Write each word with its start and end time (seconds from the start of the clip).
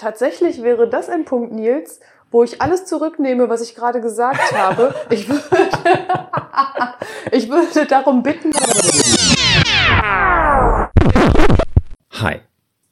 Tatsächlich 0.00 0.62
wäre 0.62 0.88
das 0.88 1.10
ein 1.10 1.26
Punkt, 1.26 1.52
Nils, 1.52 2.00
wo 2.30 2.42
ich 2.42 2.62
alles 2.62 2.86
zurücknehme, 2.86 3.50
was 3.50 3.60
ich 3.60 3.74
gerade 3.74 4.00
gesagt 4.00 4.50
habe. 4.56 4.94
Ich 5.10 5.28
würde, 5.28 5.42
ich 7.32 7.50
würde 7.50 7.84
darum 7.84 8.22
bitten. 8.22 8.50
Hi. 12.12 12.36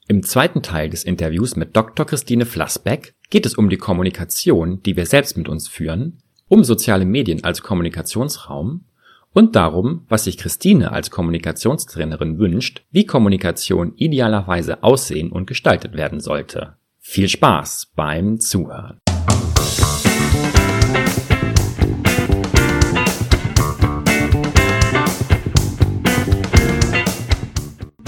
Im 0.07 0.21
zweiten 0.21 0.61
Teil 0.61 0.91
des 0.91 1.03
Interviews 1.03 1.55
mit 1.55 1.75
Dr. 1.75 2.05
Christine 2.05 2.45
Flassbeck 2.45 3.15
geht 3.31 3.47
es 3.47 3.55
um 3.55 3.71
die 3.71 3.77
Kommunikation, 3.77 4.83
die 4.83 4.95
wir 4.95 5.07
selbst 5.07 5.35
mit 5.35 5.49
uns 5.49 5.67
führen, 5.67 6.21
um 6.47 6.63
soziale 6.63 7.05
Medien 7.05 7.43
als 7.43 7.63
Kommunikationsraum 7.63 8.85
und 9.33 9.55
darum, 9.55 10.05
was 10.09 10.25
sich 10.25 10.37
Christine 10.37 10.91
als 10.91 11.09
Kommunikationstrainerin 11.09 12.37
wünscht, 12.37 12.83
wie 12.91 13.07
Kommunikation 13.07 13.95
idealerweise 13.95 14.83
aussehen 14.83 15.31
und 15.31 15.47
gestaltet 15.47 15.95
werden 15.95 16.19
sollte. 16.19 16.75
Viel 17.11 17.27
Spaß 17.27 17.87
beim 17.95 18.39
Zuhören. 18.39 18.99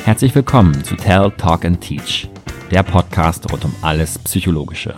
Herzlich 0.04 0.36
willkommen 0.36 0.84
zu 0.84 0.96
Tell, 0.96 1.32
Talk 1.32 1.66
and 1.66 1.82
Teach, 1.82 2.30
der 2.70 2.84
Podcast 2.84 3.52
rund 3.52 3.66
um 3.66 3.74
alles 3.82 4.20
Psychologische. 4.20 4.94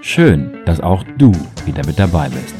Schön, 0.00 0.64
dass 0.64 0.80
auch 0.80 1.04
du 1.18 1.30
wieder 1.66 1.84
mit 1.84 1.98
dabei 1.98 2.30
bist. 2.30 2.54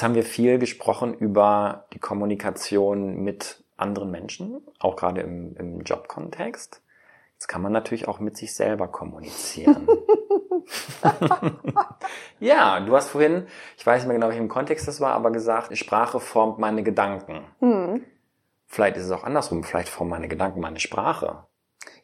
Jetzt 0.00 0.04
haben 0.06 0.14
wir 0.14 0.24
viel 0.24 0.58
gesprochen 0.58 1.12
über 1.12 1.84
die 1.92 1.98
Kommunikation 1.98 3.22
mit 3.22 3.62
anderen 3.76 4.10
Menschen, 4.10 4.62
auch 4.78 4.96
gerade 4.96 5.20
im, 5.20 5.54
im 5.58 5.82
Jobkontext. 5.82 6.80
Jetzt 7.34 7.48
kann 7.48 7.60
man 7.60 7.72
natürlich 7.72 8.08
auch 8.08 8.18
mit 8.18 8.34
sich 8.34 8.54
selber 8.54 8.88
kommunizieren. 8.88 9.86
ja, 12.40 12.80
du 12.80 12.96
hast 12.96 13.10
vorhin, 13.10 13.46
ich 13.76 13.86
weiß 13.86 14.00
nicht 14.00 14.08
mehr 14.08 14.16
genau, 14.16 14.30
welchem 14.30 14.48
Kontext 14.48 14.88
das 14.88 15.02
war, 15.02 15.12
aber 15.12 15.32
gesagt, 15.32 15.76
Sprache 15.76 16.18
formt 16.18 16.58
meine 16.58 16.82
Gedanken. 16.82 17.44
Mhm. 17.60 18.02
Vielleicht 18.68 18.96
ist 18.96 19.04
es 19.04 19.10
auch 19.10 19.24
andersrum, 19.24 19.64
vielleicht 19.64 19.90
formen 19.90 20.08
meine 20.08 20.28
Gedanken 20.28 20.60
meine 20.60 20.80
Sprache. 20.80 21.44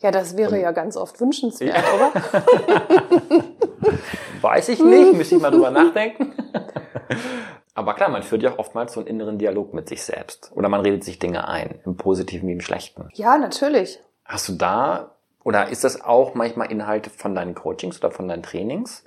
Ja, 0.01 0.11
das 0.11 0.37
wäre 0.37 0.57
Und, 0.57 0.61
ja 0.61 0.73
ganz 0.73 0.99
oft 0.99 1.19
wünschenswert, 1.19 1.79
ja. 1.79 1.95
oder? 1.95 2.13
weiß 4.43 4.69
ich 4.69 4.85
nicht, 4.85 5.15
müsste 5.15 5.37
ich 5.37 5.41
mal 5.41 5.51
drüber 5.51 5.71
nachdenken. 5.71 6.35
Aber 7.77 7.93
klar, 7.93 8.09
man 8.09 8.23
führt 8.23 8.43
ja 8.43 8.53
auch 8.53 8.59
oftmals 8.59 8.95
so 8.95 9.01
einen 9.01 9.07
inneren 9.07 9.37
Dialog 9.37 9.75
mit 9.75 9.87
sich 9.87 10.03
selbst. 10.03 10.51
Oder 10.55 10.71
man 10.71 10.81
redet 10.81 11.05
sich 11.05 11.19
Dinge 11.19 11.47
ein, 11.47 11.79
im 11.85 11.99
Positiven 11.99 12.49
wie 12.49 12.55
im 12.55 12.63
Schlechten. 12.63 13.11
Ja, 13.13 13.37
natürlich. 13.37 14.03
Hast 14.25 14.49
du 14.49 14.55
da, 14.55 15.11
oder 15.45 15.69
ist 15.69 15.85
das 15.85 16.01
auch 16.01 16.35
manchmal 16.35 16.73
Inhalt 16.73 17.07
von 17.09 17.35
deinen 17.35 17.55
Coachings 17.55 17.99
oder 17.99 18.11
von 18.11 18.29
deinen 18.29 18.43
Trainings? 18.43 19.05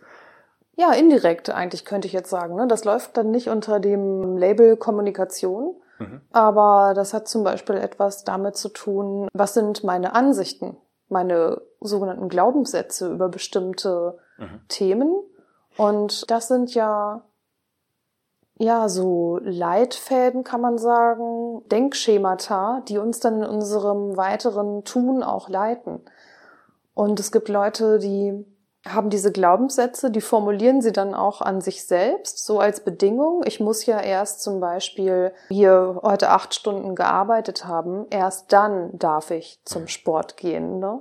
Ja, 0.75 0.93
indirekt 0.93 1.49
eigentlich 1.49 1.83
könnte 1.83 2.05
ich 2.07 2.13
jetzt 2.13 2.29
sagen. 2.29 2.55
Ne? 2.55 2.67
Das 2.67 2.85
läuft 2.85 3.17
dann 3.17 3.31
nicht 3.31 3.49
unter 3.49 3.79
dem 3.79 4.37
Label 4.37 4.77
Kommunikation, 4.77 5.75
mhm. 5.97 6.21
aber 6.31 6.93
das 6.95 7.15
hat 7.15 7.27
zum 7.27 7.43
Beispiel 7.43 7.75
etwas 7.75 8.23
damit 8.23 8.55
zu 8.55 8.69
tun, 8.69 9.29
was 9.33 9.55
sind 9.55 9.83
meine 9.83 10.13
Ansichten, 10.13 10.77
meine 11.07 11.59
sogenannten 11.81 12.29
Glaubenssätze 12.29 13.11
über 13.11 13.29
bestimmte 13.29 14.19
mhm. 14.37 14.61
Themen. 14.67 15.23
Und 15.75 16.29
das 16.29 16.47
sind 16.47 16.75
ja 16.75 17.23
ja, 18.59 18.89
so 18.89 19.39
Leitfäden 19.41 20.43
kann 20.43 20.59
man 20.59 20.77
sagen, 20.77 21.61
Denkschemata, 21.69 22.83
die 22.89 22.97
uns 22.97 23.21
dann 23.21 23.41
in 23.41 23.49
unserem 23.49 24.17
weiteren 24.17 24.83
Tun 24.83 25.23
auch 25.23 25.47
leiten. 25.47 26.01
Und 26.93 27.21
es 27.21 27.31
gibt 27.31 27.47
Leute, 27.47 27.99
die 27.99 28.45
haben 28.85 29.09
diese 29.09 29.31
Glaubenssätze, 29.31 30.11
die 30.11 30.19
formulieren 30.19 30.81
sie 30.81 30.91
dann 30.91 31.13
auch 31.13 31.41
an 31.41 31.61
sich 31.61 31.85
selbst, 31.85 32.45
so 32.45 32.59
als 32.59 32.83
Bedingung. 32.83 33.43
Ich 33.45 33.61
muss 33.61 33.85
ja 33.85 34.01
erst 34.01 34.41
zum 34.41 34.59
Beispiel 34.59 35.31
hier 35.47 35.99
heute 36.03 36.29
acht 36.29 36.53
Stunden 36.53 36.95
gearbeitet 36.95 37.65
haben, 37.65 38.07
erst 38.09 38.51
dann 38.51 38.89
darf 38.97 39.31
ich 39.31 39.61
zum 39.63 39.87
Sport 39.87 40.35
gehen. 40.35 40.79
Ne? 40.79 40.99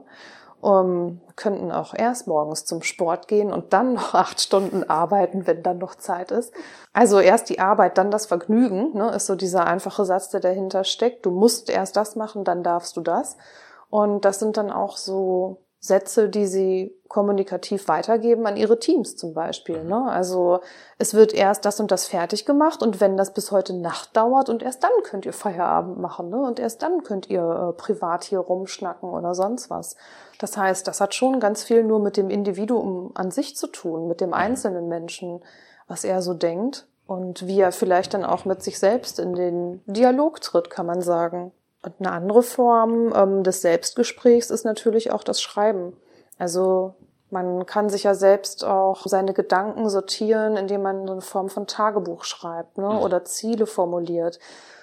Um, 0.60 1.20
könnten 1.36 1.70
auch 1.70 1.94
erst 1.94 2.26
morgens 2.26 2.64
zum 2.64 2.82
Sport 2.82 3.28
gehen 3.28 3.52
und 3.52 3.72
dann 3.72 3.94
noch 3.94 4.14
acht 4.14 4.40
Stunden 4.40 4.88
arbeiten, 4.88 5.46
wenn 5.46 5.62
dann 5.62 5.78
noch 5.78 5.94
Zeit 5.94 6.30
ist. 6.30 6.52
Also 6.92 7.20
erst 7.20 7.48
die 7.48 7.60
Arbeit, 7.60 7.98
dann 7.98 8.10
das 8.10 8.26
Vergnügen, 8.26 8.96
ne, 8.96 9.10
ist 9.10 9.26
so 9.26 9.36
dieser 9.36 9.66
einfache 9.66 10.04
Satz, 10.04 10.30
der 10.30 10.40
dahinter 10.40 10.84
steckt. 10.84 11.24
Du 11.26 11.30
musst 11.30 11.70
erst 11.70 11.96
das 11.96 12.16
machen, 12.16 12.44
dann 12.44 12.62
darfst 12.62 12.96
du 12.96 13.00
das. 13.00 13.36
Und 13.90 14.24
das 14.24 14.38
sind 14.38 14.56
dann 14.56 14.70
auch 14.70 14.96
so 14.96 15.62
Sätze, 15.80 16.28
die 16.28 16.46
sie 16.46 16.92
kommunikativ 17.06 17.86
weitergeben 17.86 18.46
an 18.46 18.56
ihre 18.56 18.80
Teams 18.80 19.16
zum 19.16 19.32
Beispiel. 19.32 19.84
Ne? 19.84 20.10
Also 20.10 20.60
es 20.98 21.14
wird 21.14 21.32
erst 21.32 21.64
das 21.64 21.78
und 21.78 21.92
das 21.92 22.06
fertig 22.06 22.44
gemacht 22.46 22.82
und 22.82 23.00
wenn 23.00 23.16
das 23.16 23.32
bis 23.32 23.52
heute 23.52 23.74
Nacht 23.74 24.16
dauert 24.16 24.48
und 24.48 24.62
erst 24.62 24.82
dann 24.82 24.90
könnt 25.04 25.24
ihr 25.24 25.32
Feierabend 25.32 25.98
machen 25.98 26.30
ne? 26.30 26.38
und 26.42 26.58
erst 26.58 26.82
dann 26.82 27.04
könnt 27.04 27.30
ihr 27.30 27.42
äh, 27.70 27.72
privat 27.80 28.24
hier 28.24 28.40
rumschnacken 28.40 29.08
oder 29.08 29.34
sonst 29.34 29.70
was. 29.70 29.96
Das 30.40 30.56
heißt, 30.56 30.86
das 30.88 31.00
hat 31.00 31.14
schon 31.14 31.38
ganz 31.38 31.62
viel 31.62 31.84
nur 31.84 32.00
mit 32.00 32.16
dem 32.16 32.28
Individuum 32.28 33.12
an 33.14 33.30
sich 33.30 33.56
zu 33.56 33.68
tun, 33.68 34.08
mit 34.08 34.20
dem 34.20 34.34
einzelnen 34.34 34.88
Menschen, 34.88 35.40
was 35.86 36.02
er 36.02 36.22
so 36.22 36.34
denkt 36.34 36.88
und 37.06 37.46
wie 37.46 37.60
er 37.60 37.72
vielleicht 37.72 38.14
dann 38.14 38.24
auch 38.24 38.44
mit 38.44 38.62
sich 38.62 38.80
selbst 38.80 39.20
in 39.20 39.34
den 39.34 39.80
Dialog 39.86 40.40
tritt, 40.40 40.70
kann 40.70 40.86
man 40.86 41.02
sagen. 41.02 41.52
Und 41.82 41.94
eine 42.00 42.12
andere 42.12 42.42
Form 42.42 43.12
ähm, 43.14 43.42
des 43.42 43.62
Selbstgesprächs 43.62 44.50
ist 44.50 44.64
natürlich 44.64 45.12
auch 45.12 45.22
das 45.22 45.40
Schreiben. 45.40 45.96
Also 46.38 46.94
man 47.30 47.66
kann 47.66 47.88
sich 47.88 48.04
ja 48.04 48.14
selbst 48.14 48.64
auch 48.64 49.06
seine 49.06 49.34
Gedanken 49.34 49.88
sortieren, 49.88 50.56
indem 50.56 50.82
man 50.82 51.06
so 51.06 51.12
eine 51.12 51.22
Form 51.22 51.48
von 51.48 51.66
Tagebuch 51.66 52.24
schreibt 52.24 52.78
ne? 52.78 52.88
Mhm. 52.88 52.98
oder 52.98 53.24
Ziele 53.24 53.66
formuliert. 53.66 54.38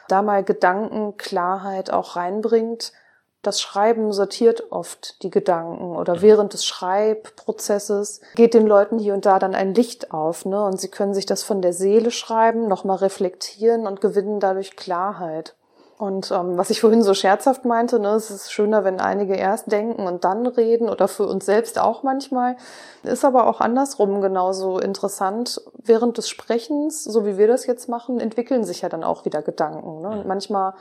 Da 0.07 0.21
mal 0.21 0.43
Gedankenklarheit 0.43 1.91
auch 1.91 2.15
reinbringt. 2.15 2.93
Das 3.41 3.61
Schreiben 3.61 4.11
sortiert 4.11 4.71
oft 4.71 5.21
die 5.23 5.29
Gedanken 5.29 5.95
oder 5.95 6.15
mhm. 6.15 6.21
während 6.21 6.53
des 6.53 6.65
Schreibprozesses 6.65 8.21
geht 8.35 8.53
den 8.53 8.67
Leuten 8.67 8.99
hier 8.99 9.13
und 9.13 9.25
da 9.25 9.39
dann 9.39 9.55
ein 9.55 9.73
Licht 9.73 10.11
auf, 10.13 10.45
ne? 10.45 10.63
Und 10.63 10.79
sie 10.79 10.89
können 10.89 11.13
sich 11.13 11.25
das 11.25 11.43
von 11.43 11.61
der 11.61 11.73
Seele 11.73 12.11
schreiben, 12.11 12.67
nochmal 12.67 12.97
reflektieren 12.97 13.85
und 13.87 14.01
gewinnen 14.01 14.39
dadurch 14.39 14.75
Klarheit. 14.75 15.55
Und 15.97 16.29
ähm, 16.31 16.57
was 16.57 16.69
ich 16.71 16.81
vorhin 16.81 17.01
so 17.01 17.13
scherzhaft 17.13 17.63
meinte, 17.63 17.99
ne, 17.99 18.09
es 18.09 18.29
ist 18.29 18.51
schöner, 18.51 18.83
wenn 18.83 18.99
einige 18.99 19.35
erst 19.35 19.71
denken 19.71 20.07
und 20.07 20.25
dann 20.25 20.45
reden 20.45 20.89
oder 20.89 21.07
für 21.07 21.25
uns 21.25 21.45
selbst 21.45 21.79
auch 21.79 22.03
manchmal, 22.03 22.57
ist 23.03 23.23
aber 23.23 23.47
auch 23.47 23.61
andersrum 23.61 24.19
genauso 24.19 24.77
interessant. 24.77 25.61
Während 25.77 26.17
des 26.17 26.27
Sprechens, 26.27 27.05
so 27.05 27.25
wie 27.25 27.37
wir 27.37 27.47
das 27.47 27.65
jetzt 27.65 27.87
machen, 27.87 28.19
entwickeln 28.19 28.65
sich 28.65 28.81
ja 28.81 28.89
dann 28.89 29.05
auch 29.05 29.23
wieder 29.23 29.41
Gedanken. 29.41 30.01
Ne? 30.01 30.09
Und 30.09 30.27
manchmal 30.27 30.73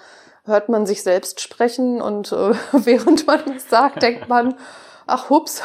hört 0.47 0.69
man 0.69 0.85
sich 0.85 1.05
selbst 1.05 1.41
sprechen 1.41 2.03
und 2.03 2.33
äh, 2.33 2.55
während 2.73 3.27
man 3.29 3.41
es 3.57 3.71
sagt, 3.71 4.03
denkt 4.03 4.29
man, 4.29 4.57
ach 5.07 5.31
hups, 5.31 5.63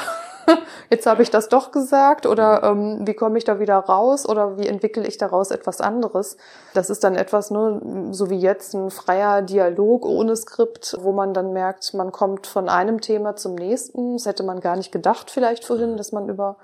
jetzt 0.89 1.05
habe 1.05 1.23
ich 1.23 1.29
das 1.29 1.49
doch 1.49 1.71
gesagt 1.71 2.25
oder 2.25 2.63
ähm, 2.63 3.07
wie 3.07 3.13
komme 3.13 3.37
ich 3.37 3.43
da 3.43 3.59
wieder 3.59 3.75
raus 3.75 4.27
oder 4.27 4.57
wie 4.57 4.67
entwickle 4.67 5.05
ich 5.05 5.17
daraus 5.17 5.51
etwas 5.51 5.81
anderes. 5.81 6.37
Das 6.73 6.89
ist 6.89 7.03
dann 7.03 7.15
etwas, 7.15 7.51
ne, 7.51 8.09
so 8.11 8.29
wie 8.29 8.39
jetzt 8.39 8.73
ein 8.73 8.91
freier 8.91 9.41
Dialog 9.41 10.05
ohne 10.05 10.35
Skript, 10.35 10.97
wo 11.01 11.11
man 11.11 11.33
dann 11.33 11.53
merkt, 11.53 11.93
man 11.93 12.11
kommt 12.11 12.47
von 12.47 12.69
einem 12.69 13.01
Thema 13.01 13.35
zum 13.35 13.55
nächsten. 13.55 14.13
Das 14.13 14.25
hätte 14.25 14.43
man 14.43 14.59
gar 14.59 14.75
nicht 14.75 14.91
gedacht 14.91 15.31
vielleicht 15.31 15.65
vorhin, 15.65 15.97
dass 15.97 16.11
man 16.11 16.29
über 16.29 16.57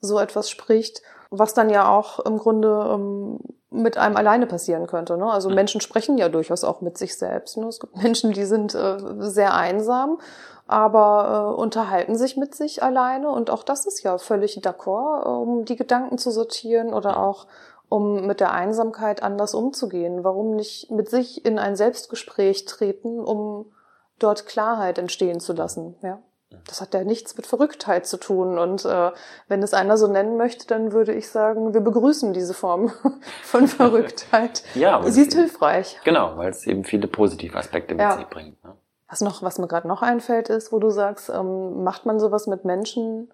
so 0.00 0.18
etwas 0.18 0.48
spricht, 0.48 1.02
was 1.30 1.54
dann 1.54 1.70
ja 1.70 1.88
auch 1.88 2.20
im 2.20 2.38
Grunde 2.38 2.90
ähm, 2.94 3.40
mit 3.70 3.98
einem 3.98 4.16
alleine 4.16 4.46
passieren 4.46 4.86
könnte. 4.86 5.18
Ne? 5.18 5.26
Also 5.30 5.50
Menschen 5.50 5.80
sprechen 5.80 6.16
ja 6.16 6.28
durchaus 6.28 6.64
auch 6.64 6.80
mit 6.80 6.96
sich 6.96 7.18
selbst. 7.18 7.56
Ne? 7.56 7.66
Es 7.66 7.80
gibt 7.80 7.96
Menschen, 8.02 8.32
die 8.32 8.44
sind 8.44 8.74
äh, 8.74 8.96
sehr 9.18 9.54
einsam 9.54 10.18
aber 10.68 11.54
äh, 11.56 11.60
unterhalten 11.60 12.16
sich 12.16 12.36
mit 12.36 12.54
sich 12.54 12.82
alleine 12.82 13.30
und 13.30 13.50
auch 13.50 13.64
das 13.64 13.86
ist 13.86 14.02
ja 14.02 14.18
völlig 14.18 14.58
d'accord, 14.58 15.26
um 15.26 15.64
die 15.64 15.76
Gedanken 15.76 16.18
zu 16.18 16.30
sortieren 16.30 16.92
oder 16.92 17.18
auch 17.18 17.46
um 17.88 18.26
mit 18.26 18.40
der 18.40 18.52
Einsamkeit 18.52 19.22
anders 19.22 19.54
umzugehen. 19.54 20.24
Warum 20.24 20.54
nicht 20.54 20.90
mit 20.90 21.08
sich 21.08 21.44
in 21.46 21.58
ein 21.58 21.74
Selbstgespräch 21.74 22.66
treten, 22.66 23.18
um 23.18 23.72
dort 24.18 24.46
Klarheit 24.46 24.98
entstehen 24.98 25.40
zu 25.40 25.54
lassen? 25.54 25.96
Ja. 26.02 26.20
Das 26.66 26.82
hat 26.82 26.92
ja 26.92 27.02
nichts 27.02 27.34
mit 27.36 27.46
Verrücktheit 27.46 28.06
zu 28.06 28.18
tun. 28.18 28.58
Und 28.58 28.84
äh, 28.84 29.10
wenn 29.48 29.62
es 29.62 29.72
einer 29.72 29.96
so 29.96 30.06
nennen 30.06 30.36
möchte, 30.36 30.66
dann 30.66 30.92
würde 30.92 31.14
ich 31.14 31.30
sagen, 31.30 31.72
wir 31.72 31.80
begrüßen 31.80 32.34
diese 32.34 32.52
Form 32.52 32.92
von 33.42 33.68
Verrücktheit. 33.68 34.62
ja, 34.74 35.02
sie 35.10 35.22
ist 35.22 35.34
hilfreich. 35.34 35.98
Genau, 36.04 36.36
weil 36.36 36.50
es 36.50 36.66
eben 36.66 36.84
viele 36.84 37.06
positive 37.06 37.56
Aspekte 37.56 37.94
mit 37.94 38.02
ja. 38.02 38.16
sich 38.16 38.26
bringt. 38.26 38.62
Ne? 38.64 38.74
Was 39.08 39.20
noch, 39.20 39.42
was 39.42 39.58
mir 39.58 39.68
gerade 39.68 39.88
noch 39.88 40.02
einfällt, 40.02 40.50
ist, 40.50 40.72
wo 40.72 40.78
du 40.78 40.90
sagst, 40.90 41.30
ähm, 41.30 41.82
macht 41.82 42.04
man 42.04 42.20
sowas 42.20 42.46
mit 42.46 42.64
Menschen, 42.64 43.32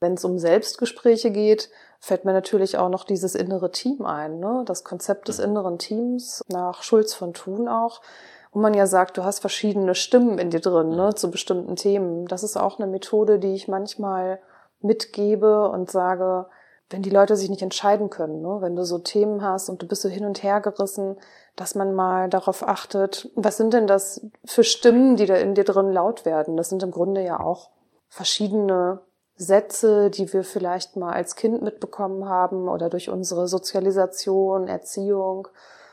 wenn 0.00 0.14
es 0.14 0.24
um 0.24 0.38
Selbstgespräche 0.38 1.30
geht, 1.30 1.70
fällt 1.98 2.24
mir 2.24 2.32
natürlich 2.32 2.78
auch 2.78 2.88
noch 2.88 3.04
dieses 3.04 3.34
innere 3.34 3.72
Team 3.72 4.04
ein, 4.04 4.38
ne? 4.38 4.62
das 4.66 4.84
Konzept 4.84 5.28
des 5.28 5.38
inneren 5.38 5.78
Teams 5.78 6.44
nach 6.48 6.82
Schulz 6.82 7.14
von 7.14 7.34
Thun 7.34 7.68
auch, 7.68 8.00
wo 8.52 8.60
man 8.60 8.74
ja 8.74 8.86
sagt, 8.86 9.16
du 9.16 9.24
hast 9.24 9.40
verschiedene 9.40 9.94
Stimmen 9.94 10.38
in 10.38 10.50
dir 10.50 10.60
drin 10.60 10.90
ne? 10.90 11.14
zu 11.14 11.30
bestimmten 11.30 11.76
Themen. 11.76 12.26
Das 12.26 12.42
ist 12.42 12.56
auch 12.56 12.78
eine 12.78 12.86
Methode, 12.86 13.38
die 13.38 13.54
ich 13.54 13.66
manchmal 13.66 14.40
mitgebe 14.80 15.68
und 15.68 15.90
sage, 15.90 16.46
wenn 16.90 17.02
die 17.02 17.10
Leute 17.10 17.36
sich 17.36 17.50
nicht 17.50 17.62
entscheiden 17.62 18.08
können, 18.08 18.40
ne? 18.40 18.58
wenn 18.60 18.74
du 18.74 18.84
so 18.84 18.98
Themen 18.98 19.42
hast 19.42 19.68
und 19.68 19.82
du 19.82 19.86
bist 19.86 20.02
so 20.02 20.08
hin 20.08 20.24
und 20.24 20.42
her 20.42 20.60
gerissen, 20.60 21.16
dass 21.54 21.74
man 21.74 21.94
mal 21.94 22.30
darauf 22.30 22.66
achtet, 22.66 23.30
was 23.34 23.56
sind 23.56 23.74
denn 23.74 23.86
das 23.86 24.22
für 24.44 24.64
Stimmen, 24.64 25.16
die 25.16 25.26
da 25.26 25.34
in 25.36 25.54
dir 25.54 25.64
drin 25.64 25.92
laut 25.92 26.24
werden? 26.24 26.56
Das 26.56 26.70
sind 26.70 26.82
im 26.82 26.90
Grunde 26.90 27.22
ja 27.22 27.40
auch 27.40 27.70
verschiedene 28.08 29.00
Sätze, 29.36 30.10
die 30.10 30.32
wir 30.32 30.44
vielleicht 30.44 30.96
mal 30.96 31.12
als 31.12 31.36
Kind 31.36 31.62
mitbekommen 31.62 32.28
haben 32.28 32.68
oder 32.68 32.88
durch 32.88 33.10
unsere 33.10 33.48
Sozialisation, 33.48 34.66
Erziehung. 34.66 35.48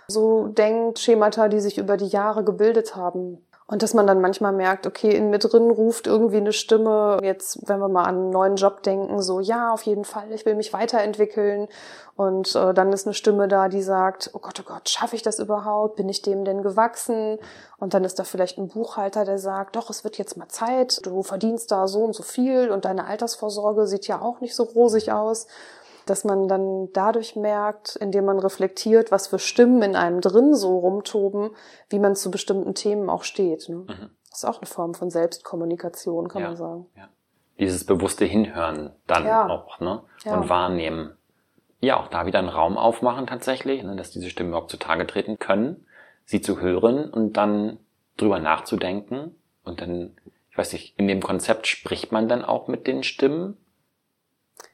So 0.07 0.47
Denkschemata, 0.47 1.47
die 1.47 1.59
sich 1.59 1.77
über 1.77 1.97
die 1.97 2.07
Jahre 2.07 2.43
gebildet 2.43 2.95
haben. 2.95 3.45
Und 3.67 3.81
dass 3.81 3.95
man 3.95 4.05
dann 4.05 4.21
manchmal 4.21 4.53
merkt, 4.53 4.85
okay, 4.85 5.09
in 5.09 5.31
mir 5.31 5.39
drin 5.39 5.71
ruft 5.71 6.05
irgendwie 6.05 6.37
eine 6.37 6.53
Stimme, 6.53 7.17
jetzt, 7.23 7.67
wenn 7.67 7.79
wir 7.79 7.89
mal 7.89 8.03
an 8.03 8.15
einen 8.15 8.29
neuen 8.29 8.57
Job 8.57 8.83
denken, 8.83 9.23
so, 9.23 9.39
ja, 9.39 9.73
auf 9.73 9.81
jeden 9.81 10.05
Fall, 10.05 10.31
ich 10.31 10.45
will 10.45 10.53
mich 10.53 10.71
weiterentwickeln. 10.71 11.67
Und 12.15 12.55
äh, 12.55 12.75
dann 12.75 12.93
ist 12.93 13.07
eine 13.07 13.15
Stimme 13.15 13.47
da, 13.47 13.67
die 13.67 13.81
sagt, 13.81 14.29
oh 14.33 14.39
Gott, 14.39 14.59
oh 14.59 14.67
Gott, 14.67 14.87
schaffe 14.87 15.15
ich 15.15 15.23
das 15.23 15.39
überhaupt? 15.39 15.95
Bin 15.95 16.07
ich 16.09 16.21
dem 16.21 16.45
denn 16.45 16.61
gewachsen? 16.61 17.39
Und 17.77 17.95
dann 17.95 18.03
ist 18.03 18.19
da 18.19 18.23
vielleicht 18.23 18.59
ein 18.59 18.67
Buchhalter, 18.67 19.25
der 19.25 19.39
sagt, 19.39 19.75
doch, 19.75 19.89
es 19.89 20.03
wird 20.03 20.19
jetzt 20.19 20.37
mal 20.37 20.47
Zeit, 20.47 21.03
du 21.03 21.23
verdienst 21.23 21.71
da 21.71 21.87
so 21.87 22.03
und 22.03 22.13
so 22.13 22.21
viel 22.21 22.69
und 22.69 22.85
deine 22.85 23.07
Altersvorsorge 23.07 23.87
sieht 23.87 24.07
ja 24.07 24.21
auch 24.21 24.41
nicht 24.41 24.55
so 24.55 24.63
rosig 24.63 25.11
aus 25.11 25.47
dass 26.05 26.23
man 26.23 26.47
dann 26.47 26.89
dadurch 26.93 27.35
merkt, 27.35 27.95
indem 27.95 28.25
man 28.25 28.39
reflektiert, 28.39 29.11
was 29.11 29.27
für 29.27 29.39
Stimmen 29.39 29.81
in 29.81 29.95
einem 29.95 30.21
drin 30.21 30.53
so 30.53 30.79
rumtoben, 30.79 31.51
wie 31.89 31.99
man 31.99 32.15
zu 32.15 32.31
bestimmten 32.31 32.75
Themen 32.75 33.09
auch 33.09 33.23
steht. 33.23 33.69
Ne? 33.69 33.77
Mhm. 33.77 34.09
Das 34.29 34.43
ist 34.43 34.45
auch 34.45 34.57
eine 34.57 34.67
Form 34.67 34.93
von 34.93 35.09
Selbstkommunikation, 35.09 36.27
kann 36.27 36.41
ja, 36.41 36.47
man 36.49 36.57
sagen. 36.57 36.85
Ja. 36.95 37.09
Dieses 37.59 37.85
bewusste 37.85 38.25
Hinhören 38.25 38.91
dann 39.07 39.25
ja. 39.25 39.47
auch 39.47 39.79
ne? 39.79 40.03
und 40.25 40.49
wahrnehmen. 40.49 41.15
Ja, 41.79 41.99
auch 41.99 42.07
da 42.07 42.25
wieder 42.25 42.39
einen 42.39 42.49
Raum 42.49 42.77
aufmachen 42.77 43.27
tatsächlich, 43.27 43.83
ne? 43.83 43.95
dass 43.95 44.11
diese 44.11 44.29
Stimmen 44.29 44.49
überhaupt 44.49 44.71
zutage 44.71 45.07
treten 45.07 45.39
können, 45.39 45.85
sie 46.25 46.41
zu 46.41 46.59
hören 46.59 47.09
und 47.09 47.33
dann 47.33 47.79
drüber 48.17 48.39
nachzudenken 48.39 49.35
und 49.63 49.81
dann, 49.81 50.15
ich 50.49 50.57
weiß 50.57 50.73
nicht, 50.73 50.97
in 50.97 51.07
dem 51.07 51.21
Konzept 51.21 51.67
spricht 51.67 52.11
man 52.11 52.27
dann 52.27 52.43
auch 52.43 52.67
mit 52.67 52.87
den 52.87 53.03
Stimmen 53.03 53.57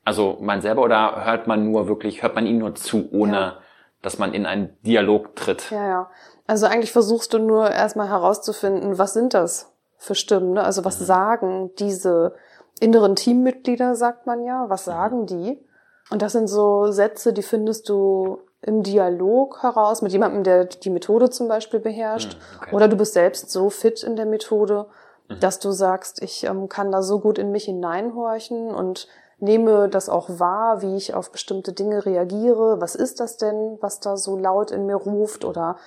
also 0.04 0.38
man 0.42 0.62
selber 0.62 0.82
oder 0.82 1.26
hört 1.26 1.48
man 1.48 1.72
nur 1.72 1.88
wirklich, 1.88 2.24
hört 2.24 2.36
man 2.36 2.46
ihm 2.46 2.58
nur 2.58 2.76
zu, 2.76 3.10
ohne 3.12 3.38
ja. 3.38 3.58
dass 4.02 4.18
man 4.18 4.34
in 4.34 4.46
einen 4.46 4.78
Dialog 4.84 5.36
tritt? 5.36 5.70
Ja, 5.72 5.88
ja. 5.88 6.10
Also 6.48 6.66
eigentlich 6.66 6.92
versuchst 6.92 7.34
du 7.34 7.40
nur 7.40 7.70
erstmal 7.70 8.10
herauszufinden, 8.10 8.98
was 8.98 9.14
sind 9.14 9.34
das 9.34 9.72
für 9.98 10.16
Stimmen? 10.16 10.54
Ne? 10.54 10.64
Also 10.64 10.84
was 10.84 11.00
mhm. 11.00 11.06
sagen 11.06 11.72
diese 11.78 12.36
inneren 12.80 13.16
Teammitglieder, 13.16 13.96
sagt 13.96 14.26
man 14.26 14.44
ja, 14.44 14.66
was 14.68 14.88
mhm. 14.88 14.92
sagen 14.92 15.26
die? 15.28 15.66
Und 16.10 16.22
das 16.22 16.34
sind 16.34 16.48
so 16.48 16.92
Sätze, 16.92 17.32
die 17.32 17.44
findest 17.44 17.88
du 17.88 18.40
im 18.62 18.84
Dialog 18.84 19.64
heraus 19.64 20.02
mit 20.02 20.12
jemandem, 20.12 20.44
der 20.44 20.66
die 20.66 20.90
Methode 20.90 21.30
zum 21.30 21.48
Beispiel 21.48 21.80
beherrscht. 21.80 22.36
Mhm, 22.36 22.58
okay. 22.62 22.76
Oder 22.76 22.88
du 22.88 22.98
bist 22.98 23.14
selbst 23.14 23.50
so 23.50 23.70
fit 23.70 24.04
in 24.04 24.16
der 24.16 24.26
Methode, 24.26 24.88
mhm. 25.30 25.40
dass 25.40 25.60
du 25.60 25.72
sagst, 25.72 26.22
ich 26.22 26.44
ähm, 26.44 26.70
kann 26.70 26.92
da 26.92 27.02
so 27.02 27.20
gut 27.20 27.38
in 27.38 27.52
mich 27.52 27.66
hineinhorchen 27.66 28.72
und 28.72 29.08
nehme 29.42 29.90
das 29.90 30.10
auch 30.10 30.40
wahr, 30.40 30.82
wie 30.82 30.96
ich 30.96 31.14
auf 31.14 31.32
bestimmte 31.32 31.74
Dinge 31.74 32.06
reagiere. 32.06 32.80
Was 32.80 32.96
ist 32.96 33.20
das 33.20 33.38
denn, 33.38 33.78
was 33.82 34.00
da 34.00 34.18
so 34.18 34.38
laut 34.38 34.72
in 34.72 34.86
mir 34.86 34.96
ruft 34.96 35.44
oder 35.44 35.78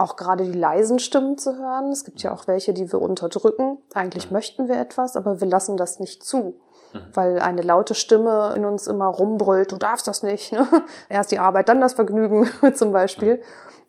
auch 0.00 0.16
gerade 0.16 0.44
die 0.44 0.58
leisen 0.58 0.98
Stimmen 0.98 1.36
zu 1.36 1.58
hören. 1.58 1.92
Es 1.92 2.04
gibt 2.04 2.22
ja 2.22 2.32
auch 2.32 2.46
welche, 2.46 2.72
die 2.72 2.90
wir 2.90 3.02
unterdrücken. 3.02 3.78
Eigentlich 3.92 4.30
möchten 4.30 4.66
wir 4.66 4.78
etwas, 4.80 5.14
aber 5.14 5.40
wir 5.40 5.46
lassen 5.46 5.76
das 5.76 6.00
nicht 6.00 6.24
zu. 6.24 6.58
Mhm. 6.92 7.00
Weil 7.12 7.38
eine 7.38 7.62
laute 7.62 7.94
Stimme 7.94 8.54
in 8.56 8.64
uns 8.64 8.86
immer 8.86 9.06
rumbrüllt, 9.06 9.72
du 9.72 9.76
darfst 9.76 10.08
das 10.08 10.22
nicht. 10.22 10.52
Ne? 10.52 10.66
Erst 11.10 11.32
die 11.32 11.38
Arbeit, 11.38 11.68
dann 11.68 11.80
das 11.82 11.92
Vergnügen 11.92 12.48
zum 12.74 12.92
Beispiel. 12.92 13.42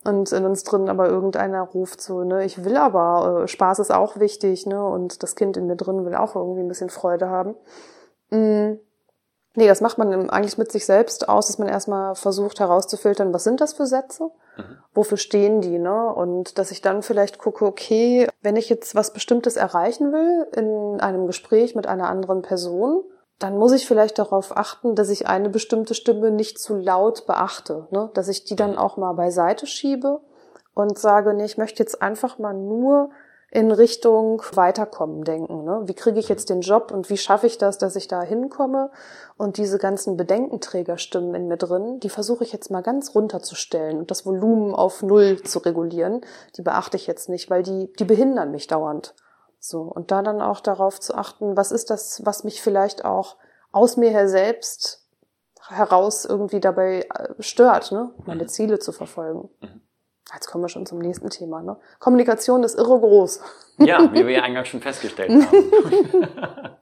Und 0.03 0.31
in 0.31 0.45
uns 0.45 0.63
drin 0.63 0.89
aber 0.89 1.07
irgendeiner 1.07 1.61
ruft 1.61 2.01
so, 2.01 2.23
ne, 2.23 2.43
ich 2.43 2.65
will 2.65 2.75
aber, 2.75 3.43
äh, 3.43 3.47
Spaß 3.47 3.77
ist 3.79 3.93
auch 3.93 4.17
wichtig, 4.19 4.65
ne? 4.65 4.83
Und 4.83 5.21
das 5.21 5.35
Kind 5.35 5.57
in 5.57 5.67
mir 5.67 5.75
drin 5.75 6.05
will 6.05 6.15
auch 6.15 6.35
irgendwie 6.35 6.61
ein 6.61 6.67
bisschen 6.67 6.89
Freude 6.89 7.29
haben. 7.29 7.55
Mm. 8.31 8.79
Nee, 9.53 9.67
das 9.67 9.81
macht 9.81 9.97
man 9.97 10.29
eigentlich 10.29 10.57
mit 10.57 10.71
sich 10.71 10.85
selbst 10.85 11.27
aus, 11.27 11.47
dass 11.47 11.57
man 11.57 11.67
erstmal 11.67 12.15
versucht 12.15 12.59
herauszufiltern, 12.59 13.33
was 13.33 13.43
sind 13.43 13.59
das 13.59 13.73
für 13.73 13.85
Sätze? 13.85 14.29
Mhm. 14.57 14.77
Wofür 14.93 15.17
stehen 15.17 15.59
die, 15.59 15.77
ne? 15.77 16.13
Und 16.13 16.57
dass 16.57 16.71
ich 16.71 16.81
dann 16.81 17.01
vielleicht 17.01 17.37
gucke, 17.37 17.65
okay, 17.65 18.27
wenn 18.41 18.55
ich 18.55 18.69
jetzt 18.69 18.95
was 18.95 19.11
Bestimmtes 19.11 19.57
erreichen 19.57 20.13
will 20.13 20.47
in 20.55 21.01
einem 21.01 21.27
Gespräch 21.27 21.75
mit 21.75 21.85
einer 21.85 22.07
anderen 22.07 22.41
Person, 22.41 23.03
dann 23.39 23.57
muss 23.57 23.73
ich 23.73 23.87
vielleicht 23.87 24.19
darauf 24.19 24.55
achten, 24.55 24.95
dass 24.95 25.09
ich 25.09 25.27
eine 25.27 25.49
bestimmte 25.49 25.95
Stimme 25.95 26.31
nicht 26.31 26.59
zu 26.59 26.75
laut 26.75 27.25
beachte, 27.27 27.87
ne? 27.91 28.09
Dass 28.13 28.29
ich 28.29 28.45
die 28.45 28.55
dann 28.55 28.71
mhm. 28.71 28.77
auch 28.77 28.95
mal 28.95 29.13
beiseite 29.13 29.67
schiebe 29.67 30.21
und 30.73 30.97
sage, 30.97 31.33
nee, 31.33 31.45
ich 31.45 31.57
möchte 31.57 31.83
jetzt 31.83 32.01
einfach 32.01 32.39
mal 32.39 32.53
nur 32.53 33.09
in 33.53 33.69
Richtung 33.69 34.41
Weiterkommen 34.53 35.25
denken. 35.25 35.65
Ne? 35.65 35.81
Wie 35.83 35.93
kriege 35.93 36.19
ich 36.19 36.29
jetzt 36.29 36.49
den 36.49 36.61
Job 36.61 36.89
und 36.89 37.09
wie 37.09 37.17
schaffe 37.17 37.47
ich 37.47 37.57
das, 37.57 37.77
dass 37.77 37.97
ich 37.97 38.07
da 38.07 38.21
hinkomme? 38.21 38.91
Und 39.37 39.57
diese 39.57 39.77
ganzen 39.77 40.15
Bedenkenträgerstimmen 40.15 41.35
in 41.35 41.49
mir 41.49 41.57
drin, 41.57 41.99
die 41.99 42.09
versuche 42.09 42.45
ich 42.45 42.53
jetzt 42.53 42.71
mal 42.71 42.81
ganz 42.81 43.13
runterzustellen 43.13 43.99
und 43.99 44.09
das 44.09 44.25
Volumen 44.25 44.73
auf 44.73 45.03
Null 45.03 45.43
zu 45.43 45.59
regulieren. 45.59 46.21
Die 46.55 46.61
beachte 46.61 46.95
ich 46.95 47.07
jetzt 47.07 47.27
nicht, 47.27 47.49
weil 47.49 47.61
die, 47.61 47.91
die 47.99 48.05
behindern 48.05 48.51
mich 48.51 48.67
dauernd. 48.67 49.13
So. 49.59 49.81
Und 49.81 50.11
da 50.11 50.21
dann 50.21 50.41
auch 50.41 50.61
darauf 50.61 51.01
zu 51.01 51.13
achten, 51.13 51.57
was 51.57 51.73
ist 51.73 51.89
das, 51.89 52.25
was 52.25 52.45
mich 52.45 52.61
vielleicht 52.61 53.03
auch 53.03 53.35
aus 53.73 53.97
mir 53.97 54.11
her 54.11 54.29
selbst 54.29 55.05
heraus 55.67 56.23
irgendwie 56.23 56.61
dabei 56.61 57.01
äh, 57.13 57.33
stört, 57.39 57.91
ne? 57.91 58.11
meine 58.25 58.43
mhm. 58.43 58.47
Ziele 58.47 58.79
zu 58.79 58.93
verfolgen. 58.93 59.49
Mhm. 59.59 59.80
Jetzt 60.33 60.47
kommen 60.47 60.63
wir 60.63 60.69
schon 60.69 60.85
zum 60.85 60.99
nächsten 60.99 61.29
Thema. 61.29 61.61
Ne? 61.61 61.77
Kommunikation 61.99 62.63
ist 62.63 62.75
irre 62.75 62.99
groß. 62.99 63.41
Ja, 63.77 64.13
wie 64.13 64.25
wir 64.25 64.31
ja 64.31 64.43
eingangs 64.43 64.69
schon 64.69 64.81
festgestellt 64.81 65.31
haben. 65.31 66.71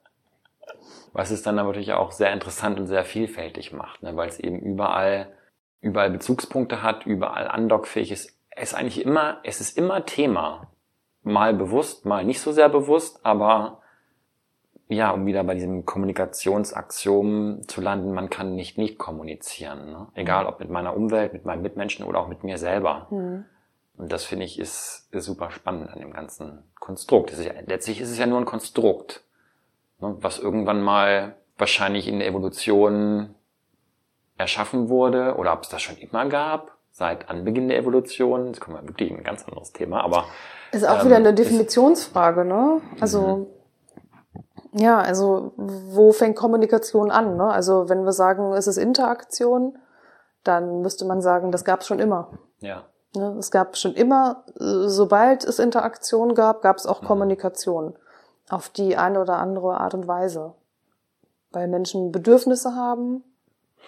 Was 1.13 1.31
es 1.31 1.41
dann 1.41 1.55
natürlich 1.55 1.93
auch 1.93 2.11
sehr 2.11 2.31
interessant 2.31 2.79
und 2.79 2.87
sehr 2.87 3.03
vielfältig 3.03 3.73
macht, 3.73 4.03
ne? 4.03 4.15
weil 4.15 4.29
es 4.29 4.39
eben 4.39 4.59
überall, 4.59 5.33
überall 5.81 6.11
Bezugspunkte 6.11 6.83
hat, 6.83 7.05
überall 7.05 7.47
andockfähig 7.47 8.11
ist. 8.11 8.37
Es 8.51 8.71
ist 8.71 8.77
eigentlich 8.77 9.03
immer, 9.03 9.39
es 9.43 9.59
ist 9.61 9.77
immer 9.77 10.05
Thema. 10.05 10.67
Mal 11.23 11.53
bewusst, 11.53 12.05
mal 12.05 12.23
nicht 12.23 12.41
so 12.41 12.51
sehr 12.51 12.69
bewusst, 12.69 13.25
aber 13.25 13.78
ja, 14.89 15.11
um 15.11 15.27
wieder 15.27 15.43
bei 15.43 15.53
diesem 15.53 15.85
Kommunikationsaxiom 15.85 17.61
zu 17.67 17.79
landen, 17.79 18.11
man 18.11 18.31
kann 18.31 18.55
nicht 18.55 18.79
nicht 18.79 18.97
kommunizieren. 18.97 19.91
Ne? 19.91 20.07
Egal 20.15 20.47
ob 20.47 20.59
mit 20.59 20.71
meiner 20.71 20.95
Umwelt, 20.95 21.31
mit 21.31 21.45
meinen 21.45 21.61
Mitmenschen 21.61 22.03
oder 22.05 22.19
auch 22.19 22.27
mit 22.27 22.43
mir 22.43 22.57
selber. 22.57 23.07
Mhm. 23.11 23.45
Und 23.97 24.11
das 24.11 24.25
finde 24.25 24.45
ich 24.45 24.57
ist, 24.57 25.07
ist 25.11 25.25
super 25.25 25.51
spannend 25.51 25.91
an 25.91 25.99
dem 25.99 26.11
ganzen 26.11 26.63
Konstrukt. 26.79 27.31
Ist 27.31 27.45
ja, 27.45 27.51
letztlich 27.67 28.01
ist 28.01 28.09
es 28.09 28.17
ja 28.17 28.25
nur 28.25 28.39
ein 28.39 28.45
Konstrukt, 28.45 29.23
ne? 29.99 30.15
was 30.21 30.39
irgendwann 30.39 30.81
mal 30.81 31.35
wahrscheinlich 31.57 32.07
in 32.07 32.17
der 32.17 32.27
Evolution 32.27 33.35
erschaffen 34.37 34.89
wurde 34.89 35.35
oder 35.35 35.53
ob 35.53 35.63
es 35.63 35.69
das 35.69 35.83
schon 35.83 35.97
immer 35.97 36.27
gab, 36.27 36.77
seit 36.91 37.29
Anbeginn 37.29 37.67
der 37.67 37.77
Evolution. 37.77 38.47
Jetzt 38.47 38.59
kommen 38.59 38.77
wir 38.77 38.87
wirklich 38.87 39.11
in 39.11 39.17
ein 39.17 39.23
ganz 39.23 39.43
anderes 39.47 39.71
Thema, 39.71 40.03
aber. 40.03 40.25
Ist 40.71 40.87
auch 40.87 41.01
ähm, 41.01 41.05
wieder 41.05 41.17
eine 41.17 41.33
Definitionsfrage, 41.33 42.45
ne? 42.45 42.81
Also, 42.99 43.21
mhm. 43.21 43.58
Ja, 44.71 44.99
also 44.99 45.51
wo 45.55 46.11
fängt 46.11 46.35
Kommunikation 46.35 47.09
an? 47.09 47.37
Ne? 47.37 47.45
Also 47.45 47.89
wenn 47.89 48.03
wir 48.03 48.11
sagen, 48.11 48.53
es 48.53 48.67
ist 48.67 48.77
Interaktion, 48.77 49.77
dann 50.43 50.81
müsste 50.81 51.05
man 51.05 51.21
sagen, 51.21 51.51
das 51.51 51.65
gab 51.65 51.81
es 51.81 51.87
schon 51.87 51.99
immer. 51.99 52.29
Ja. 52.59 52.83
Ne? 53.15 53.35
Es 53.39 53.51
gab 53.51 53.77
schon 53.77 53.93
immer, 53.93 54.43
sobald 54.55 55.43
es 55.43 55.59
Interaktion 55.59 56.35
gab, 56.35 56.61
gab 56.61 56.77
es 56.77 56.85
auch 56.85 57.01
mhm. 57.01 57.07
Kommunikation 57.07 57.95
auf 58.49 58.69
die 58.69 58.97
eine 58.97 59.19
oder 59.21 59.37
andere 59.37 59.79
Art 59.79 59.93
und 59.93 60.07
Weise. 60.07 60.53
Weil 61.51 61.67
Menschen 61.67 62.11
Bedürfnisse 62.11 62.75
haben 62.75 63.23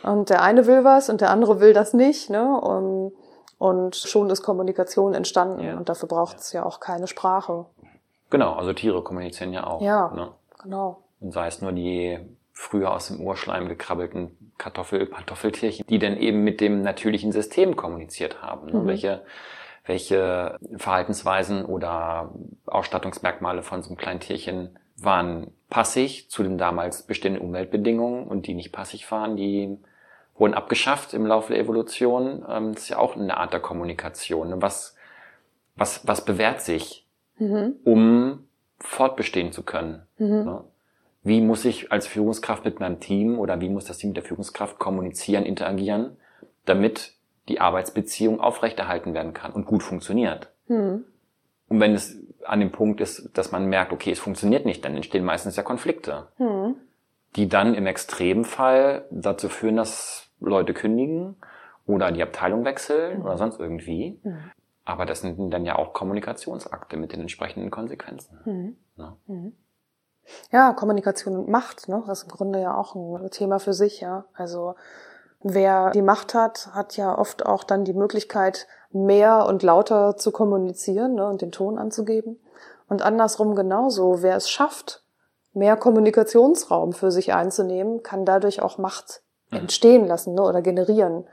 und 0.03 0.29
der 0.29 0.41
eine 0.41 0.65
will 0.65 0.83
was 0.83 1.09
und 1.09 1.21
der 1.21 1.29
andere 1.29 1.59
will 1.59 1.73
das 1.73 1.93
nicht. 1.93 2.31
Ne? 2.31 2.59
Und, 2.59 3.13
und 3.59 3.95
schon 3.95 4.31
ist 4.31 4.41
Kommunikation 4.41 5.13
entstanden 5.13 5.63
ja. 5.63 5.77
und 5.77 5.89
dafür 5.89 6.07
braucht 6.09 6.39
es 6.39 6.53
ja. 6.53 6.61
ja 6.61 6.65
auch 6.65 6.79
keine 6.79 7.05
Sprache. 7.05 7.65
Genau, 8.31 8.53
also 8.53 8.73
Tiere 8.73 9.03
kommunizieren 9.03 9.53
ja 9.53 9.67
auch. 9.67 9.81
Ja. 9.81 10.09
Ne? 10.09 10.29
Genau. 10.63 11.03
Und 11.20 11.32
sei 11.32 11.48
es 11.48 11.62
nur 11.62 11.72
die 11.72 12.20
früher 12.53 12.94
aus 12.94 13.08
dem 13.08 13.22
Urschleim 13.22 13.68
gekrabbelten 13.68 14.53
Kartoffel, 14.58 15.08
Kartoffeltierchen, 15.08 15.86
die 15.88 16.00
dann 16.00 16.18
eben 16.18 16.44
mit 16.44 16.62
dem 16.62 16.82
natürlichen 16.82 17.32
System 17.32 17.75
kommuniziert 17.75 18.41
haben. 18.41 18.68
Ne? 18.68 18.80
Mhm. 18.80 18.88
Welche, 18.88 19.24
welche 19.86 20.60
Verhaltensweisen 20.77 21.65
oder 21.65 22.32
Ausstattungsmerkmale 22.68 23.63
von 23.63 23.82
so 23.82 23.89
einem 23.89 23.98
kleinen 23.98 24.20
Tierchen 24.20 24.77
waren 24.98 25.51
passig 25.70 26.30
zu 26.30 26.44
den 26.44 26.60
damals 26.60 27.03
bestehenden 27.03 27.41
Umweltbedingungen 27.41 28.27
und 28.27 28.46
die 28.46 28.53
nicht 28.53 28.72
passig 28.72 29.10
waren, 29.12 29.36
die 29.36 29.80
wurden 30.36 30.53
abgeschafft 30.53 31.13
im 31.13 31.25
Laufe 31.25 31.53
der 31.53 31.62
Evolution. 31.62 32.46
Ähm, 32.48 32.74
das 32.74 32.84
ist 32.84 32.89
ja 32.89 33.00
auch 33.00 33.15
eine 33.15 33.38
Art 33.38 33.53
der 33.53 33.60
Kommunikation. 33.60 34.50
Ne? 34.50 34.62
Was, 34.62 34.96
was, 35.75 36.06
was 36.08 36.25
bewährt 36.25 36.62
sich, 36.62 37.08
mhm. 37.38 37.75
um 37.84 38.48
fortbestehen 38.81 39.51
zu 39.51 39.63
können? 39.63 40.03
Mhm. 40.17 40.43
Ne? 40.43 40.63
Wie 41.23 41.41
muss 41.41 41.65
ich 41.65 41.91
als 41.91 42.07
Führungskraft 42.07 42.65
mit 42.65 42.79
meinem 42.79 43.00
Team 43.00 43.38
oder 43.38 43.61
wie 43.61 43.69
muss 43.69 43.85
das 43.85 43.97
Team 43.97 44.09
mit 44.09 44.17
der 44.17 44.23
Führungskraft 44.23 44.79
kommunizieren, 44.79 45.45
interagieren, 45.45 46.17
damit 46.65 47.13
die 47.47 47.59
Arbeitsbeziehung 47.59 48.39
aufrechterhalten 48.39 49.13
werden 49.13 49.33
kann 49.33 49.51
und 49.51 49.65
gut 49.65 49.83
funktioniert? 49.83 50.51
Mhm. 50.67 51.05
Und 51.67 51.79
wenn 51.79 51.93
es 51.93 52.19
an 52.43 52.59
dem 52.59 52.71
Punkt 52.71 53.01
ist, 53.01 53.29
dass 53.38 53.51
man 53.51 53.67
merkt, 53.67 53.93
okay, 53.93 54.11
es 54.11 54.19
funktioniert 54.19 54.65
nicht, 54.65 54.83
dann 54.83 54.95
entstehen 54.95 55.23
meistens 55.23 55.55
ja 55.55 55.63
Konflikte, 55.63 56.27
mhm. 56.38 56.75
die 57.35 57.47
dann 57.47 57.75
im 57.75 57.85
Extremfall 57.85 59.05
dazu 59.11 59.47
führen, 59.47 59.77
dass 59.77 60.29
Leute 60.39 60.73
kündigen 60.73 61.35
oder 61.85 62.11
die 62.11 62.23
Abteilung 62.23 62.65
wechseln 62.65 63.19
mhm. 63.19 63.25
oder 63.25 63.38
sonst 63.38 63.59
irgendwie. 63.59 64.19
Aber 64.91 65.05
das 65.05 65.21
sind 65.21 65.51
dann 65.51 65.65
ja 65.65 65.77
auch 65.77 65.93
Kommunikationsakte 65.93 66.98
mit 66.98 67.13
den 67.13 67.21
entsprechenden 67.21 67.71
Konsequenzen. 67.71 68.39
Mhm. 68.45 68.77
Ja. 68.98 69.17
Mhm. 69.27 69.55
ja, 70.51 70.74
Kommunikation 70.74 71.38
und 71.38 71.48
Macht, 71.48 71.88
ne? 71.88 72.03
Das 72.05 72.19
ist 72.19 72.24
im 72.25 72.31
Grunde 72.31 72.60
ja 72.60 72.75
auch 72.75 72.95
ein 72.95 73.31
Thema 73.31 73.60
für 73.60 73.74
sich, 73.74 74.01
ja. 74.01 74.25
Also 74.33 74.75
wer 75.41 75.91
die 75.91 76.01
Macht 76.01 76.33
hat, 76.33 76.69
hat 76.74 76.98
ja 76.98 77.17
oft 77.17 77.45
auch 77.45 77.63
dann 77.63 77.86
die 77.86 77.93
Möglichkeit, 77.93 78.67
mehr 78.91 79.45
und 79.45 79.63
lauter 79.63 80.17
zu 80.17 80.31
kommunizieren 80.31 81.15
ne, 81.15 81.25
und 81.25 81.41
den 81.41 81.51
Ton 81.51 81.77
anzugeben. 81.77 82.39
Und 82.89 83.01
andersrum 83.01 83.55
genauso, 83.55 84.21
wer 84.21 84.36
es 84.36 84.50
schafft, 84.50 85.05
mehr 85.53 85.77
Kommunikationsraum 85.77 86.91
für 86.91 87.12
sich 87.12 87.33
einzunehmen, 87.33 88.03
kann 88.03 88.25
dadurch 88.25 88.62
auch 88.62 88.77
Macht 88.77 89.24
mhm. 89.50 89.60
entstehen 89.60 90.05
lassen 90.05 90.33
ne, 90.33 90.41
oder 90.41 90.62
generieren. 90.62 91.25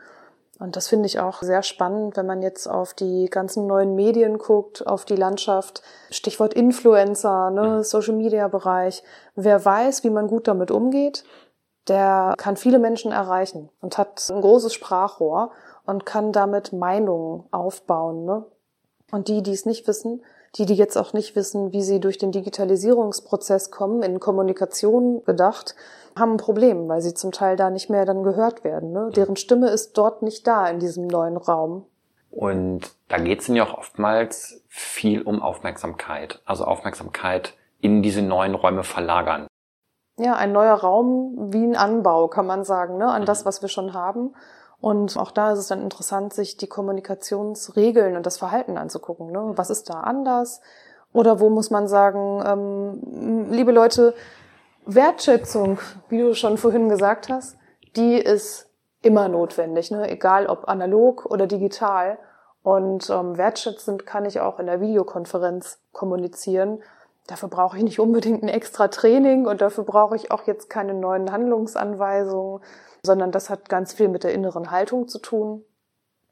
Und 0.59 0.75
das 0.75 0.89
finde 0.89 1.07
ich 1.07 1.21
auch 1.21 1.43
sehr 1.43 1.63
spannend, 1.63 2.17
wenn 2.17 2.27
man 2.27 2.43
jetzt 2.43 2.67
auf 2.67 2.93
die 2.93 3.27
ganzen 3.27 3.67
neuen 3.67 3.95
Medien 3.95 4.39
guckt, 4.39 4.87
auf 4.87 5.05
die 5.05 5.15
Landschaft, 5.15 5.83
Stichwort 6.11 6.53
Influencer, 6.53 7.51
ne. 7.51 7.85
Social 7.85 8.15
Media 8.15 8.49
Bereich. 8.49 9.05
Wer 9.37 9.65
weiß, 9.65 10.03
wie 10.03 10.11
man 10.11 10.27
gut 10.27 10.49
damit 10.49 10.73
umgeht, 10.73 11.25
der 11.87 12.35
kann 12.37 12.57
viele 12.57 12.79
Menschen 12.79 13.13
erreichen 13.13 13.71
und 13.81 13.99
hat 13.99 14.29
ein 14.31 14.41
großes 14.41 14.75
Sprachrohr 14.75 15.53
und 15.87 16.05
kann 16.05 16.33
damit 16.33 16.73
Meinungen 16.73 17.45
aufbauen. 17.51 18.25
Ne? 18.25 18.45
Und 19.11 19.29
die, 19.29 19.43
die 19.43 19.53
es 19.53 19.65
nicht 19.65 19.87
wissen, 19.87 20.23
die, 20.57 20.67
die 20.67 20.75
jetzt 20.75 20.97
auch 20.97 21.13
nicht 21.13 21.37
wissen, 21.37 21.73
wie 21.73 21.83
sie 21.83 22.01
durch 22.01 22.19
den 22.19 22.33
Digitalisierungsprozess 22.33 23.71
kommen, 23.71 24.03
in 24.03 24.21
Kommunikation 24.21 25.25
gedacht, 25.25 25.75
haben 26.19 26.33
ein 26.35 26.39
Problem, 26.39 26.89
weil 26.89 27.01
sie 27.01 27.15
zum 27.15 27.33
Teil 27.33 27.57
da 27.57 27.71
nicht 27.71 27.91
mehr 27.91 28.05
dann 28.05 28.23
gehört 28.23 28.65
werden. 28.65 28.93
Ne? 28.93 29.11
Deren 29.15 29.37
Stimme 29.37 29.71
ist 29.71 29.97
dort 29.97 30.23
nicht 30.23 30.47
da 30.47 30.67
in 30.69 30.79
diesem 30.79 31.07
neuen 31.07 31.37
Raum. 31.37 31.87
Und 32.31 32.95
da 33.09 33.19
geht 33.19 33.41
es 33.41 33.49
ja 33.49 33.65
auch 33.65 33.79
oftmals 33.79 34.63
viel 34.69 35.23
um 35.23 35.43
Aufmerksamkeit. 35.43 36.43
Also 36.45 36.65
Aufmerksamkeit 36.65 37.55
in 37.81 38.03
diese 38.03 38.23
neuen 38.23 38.55
Räume 38.55 38.85
verlagern. 38.85 39.47
Ja, 40.19 40.35
ein 40.35 40.53
neuer 40.53 40.75
Raum 40.75 41.53
wie 41.53 41.65
ein 41.65 41.77
Anbau, 41.77 42.29
kann 42.29 42.47
man 42.47 42.65
sagen, 42.65 42.99
ne? 42.99 43.07
an 43.09 43.25
das, 43.25 43.47
was 43.47 43.63
wir 43.63 43.69
schon 43.69 43.95
haben. 43.95 44.35
Und 44.81 45.17
auch 45.17 45.31
da 45.31 45.53
ist 45.53 45.59
es 45.59 45.69
dann 45.69 45.83
interessant, 45.83 46.33
sich 46.33 46.57
die 46.57 46.67
Kommunikationsregeln 46.67 48.17
und 48.17 48.27
das 48.27 48.39
Verhalten 48.39 48.79
anzugucken. 48.79 49.31
Ne? 49.31 49.53
Was 49.57 49.71
ist 49.71 49.91
da 49.91 50.01
anders? 50.01 50.61
Oder 51.13 51.41
wo 51.41 51.51
muss 51.51 51.71
man 51.71 51.89
sagen, 51.89 52.43
ähm, 52.47 53.51
liebe 53.51 53.73
Leute, 53.73 54.15
Wertschätzung, 54.89 55.79
wie 56.09 56.19
du 56.19 56.35
schon 56.35 56.57
vorhin 56.57 56.89
gesagt 56.89 57.29
hast, 57.29 57.59
die 57.95 58.15
ist 58.15 58.71
immer 59.03 59.29
notwendig, 59.29 59.91
ne? 59.91 60.11
egal 60.11 60.47
ob 60.47 60.67
analog 60.67 61.27
oder 61.27 61.47
digital. 61.47 62.19
Und 62.63 63.09
ähm, 63.11 63.37
wertschätzend 63.37 64.07
kann 64.07 64.25
ich 64.25 64.41
auch 64.41 64.59
in 64.59 64.67
der 64.67 64.81
Videokonferenz 64.81 65.81
kommunizieren. 65.93 66.83
Dafür 67.27 67.51
brauche 67.51 67.77
ich 67.77 67.83
nicht 67.83 68.01
unbedingt 68.01 68.43
ein 68.43 68.49
extra 68.49 68.89
Training 68.89 69.47
und 69.47 69.61
dafür 69.61 69.85
brauche 69.85 70.17
ich 70.17 70.31
auch 70.31 70.47
jetzt 70.47 70.71
keine 70.71 70.95
neuen 70.95 71.31
Handlungsanweisungen, 71.31 72.63
sondern 73.03 73.31
das 73.31 73.51
hat 73.51 73.69
ganz 73.69 73.93
viel 73.93 74.09
mit 74.09 74.25
der 74.25 74.33
inneren 74.33 74.71
Haltung 74.71 75.07
zu 75.07 75.19
tun. 75.19 75.65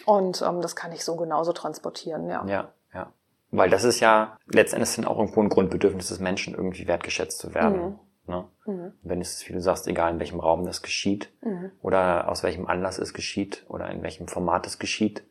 Und 0.06 0.42
ähm, 0.42 0.62
das 0.62 0.74
kann 0.74 0.92
ich 0.92 1.04
so 1.04 1.16
genauso 1.16 1.52
transportieren, 1.52 2.28
ja. 2.30 2.44
Ja, 2.46 2.68
ja. 2.94 3.12
Weil 3.50 3.68
das 3.68 3.84
ist 3.84 4.00
ja 4.00 4.38
letztendlich 4.46 5.06
auch 5.06 5.18
irgendwo 5.18 5.42
ein 5.42 5.50
Grundbedürfnis 5.50 6.08
des 6.08 6.20
Menschen, 6.20 6.54
irgendwie 6.54 6.88
wertgeschätzt 6.88 7.38
zu 7.38 7.54
werden. 7.54 7.80
Mhm. 7.80 7.98
Ne? 8.26 8.44
Mhm. 8.66 8.92
Wenn 9.02 9.20
es, 9.20 9.48
wie 9.48 9.52
du 9.52 9.60
sagst, 9.60 9.86
egal 9.86 10.12
in 10.12 10.18
welchem 10.18 10.40
Raum 10.40 10.64
das 10.64 10.82
geschieht 10.82 11.30
mhm. 11.42 11.70
oder 11.82 12.28
aus 12.28 12.42
welchem 12.42 12.66
Anlass 12.66 12.98
es 12.98 13.14
geschieht 13.14 13.64
oder 13.68 13.90
in 13.90 14.02
welchem 14.02 14.28
Format 14.28 14.66
es 14.66 14.78
geschieht, 14.78 15.22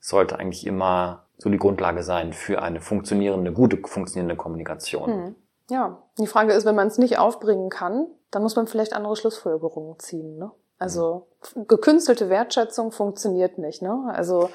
sollte 0.00 0.38
eigentlich 0.38 0.66
immer 0.66 1.24
so 1.38 1.50
die 1.50 1.58
Grundlage 1.58 2.02
sein 2.02 2.32
für 2.32 2.62
eine 2.62 2.80
funktionierende, 2.80 3.52
gute 3.52 3.78
funktionierende 3.78 4.36
Kommunikation. 4.36 5.10
Mhm. 5.10 5.34
Ja, 5.70 6.02
die 6.18 6.26
Frage 6.26 6.52
ist, 6.52 6.66
wenn 6.66 6.74
man 6.74 6.88
es 6.88 6.98
nicht 6.98 7.18
aufbringen 7.18 7.70
kann, 7.70 8.06
dann 8.30 8.42
muss 8.42 8.56
man 8.56 8.66
vielleicht 8.66 8.92
andere 8.92 9.16
Schlussfolgerungen 9.16 9.98
ziehen. 9.98 10.36
Ne? 10.36 10.50
Also 10.78 11.28
gekünstelte 11.66 12.28
Wertschätzung 12.28 12.92
funktioniert 12.92 13.58
nicht, 13.58 13.80
ne? 13.80 14.12
Also 14.12 14.50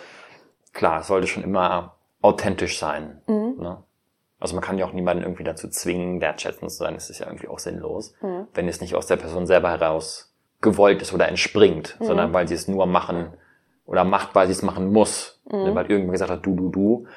klar, 0.73 1.01
es 1.01 1.07
sollte 1.07 1.27
schon 1.27 1.43
immer 1.43 1.95
authentisch 2.21 2.79
sein. 2.79 3.21
Mhm. 3.27 3.55
Ne? 3.57 3.83
Also 4.39 4.55
man 4.55 4.63
kann 4.63 4.77
ja 4.77 4.85
auch 4.85 4.93
niemanden 4.93 5.23
irgendwie 5.23 5.43
dazu 5.43 5.67
zwingen, 5.67 6.21
wertschätzend 6.21 6.71
zu 6.71 6.77
sein. 6.77 6.93
Das 6.93 7.09
ist 7.09 7.19
ja 7.19 7.27
irgendwie 7.27 7.47
auch 7.47 7.59
sinnlos, 7.59 8.13
mhm. 8.21 8.47
wenn 8.53 8.67
es 8.67 8.81
nicht 8.81 8.95
aus 8.95 9.07
der 9.07 9.17
Person 9.17 9.45
selber 9.45 9.69
heraus 9.69 10.33
gewollt 10.61 11.01
ist 11.01 11.13
oder 11.13 11.27
entspringt, 11.27 11.97
mhm. 11.99 12.05
sondern 12.05 12.33
weil 12.33 12.47
sie 12.47 12.55
es 12.55 12.67
nur 12.67 12.85
machen 12.85 13.33
oder 13.85 14.03
macht, 14.03 14.35
weil 14.35 14.47
sie 14.47 14.53
es 14.53 14.61
machen 14.61 14.91
muss. 14.91 15.41
Mhm. 15.45 15.75
Weil 15.75 15.85
irgendjemand 15.85 16.13
gesagt 16.13 16.31
hat, 16.31 16.45
du, 16.45 16.55
du, 16.55 16.69
du. 16.69 17.07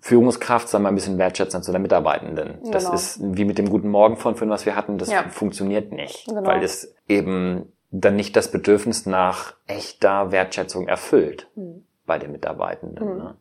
Führungskraft, 0.00 0.68
sei 0.68 0.80
mal 0.80 0.88
ein 0.88 0.96
bisschen 0.96 1.16
wertschätzend 1.18 1.64
zu 1.64 1.70
der 1.70 1.80
Mitarbeitenden. 1.80 2.58
Genau. 2.58 2.72
Das 2.72 2.88
ist 2.88 3.20
wie 3.22 3.44
mit 3.44 3.58
dem 3.58 3.68
guten 3.70 3.88
Morgen 3.88 4.16
von 4.16 4.34
vorhin, 4.34 4.50
was 4.50 4.66
wir 4.66 4.74
hatten, 4.74 4.98
das 4.98 5.10
ja. 5.12 5.28
funktioniert 5.28 5.92
nicht. 5.92 6.26
Genau. 6.26 6.44
Weil 6.44 6.64
es 6.64 6.96
eben 7.06 7.72
dann 7.92 8.16
nicht 8.16 8.34
das 8.34 8.50
Bedürfnis 8.50 9.06
nach 9.06 9.54
echter 9.66 10.32
Wertschätzung 10.32 10.88
erfüllt 10.88 11.48
mhm. 11.54 11.86
bei 12.04 12.18
den 12.18 12.32
Mitarbeitenden. 12.32 13.08
Mhm. 13.08 13.16
Ne? 13.16 13.34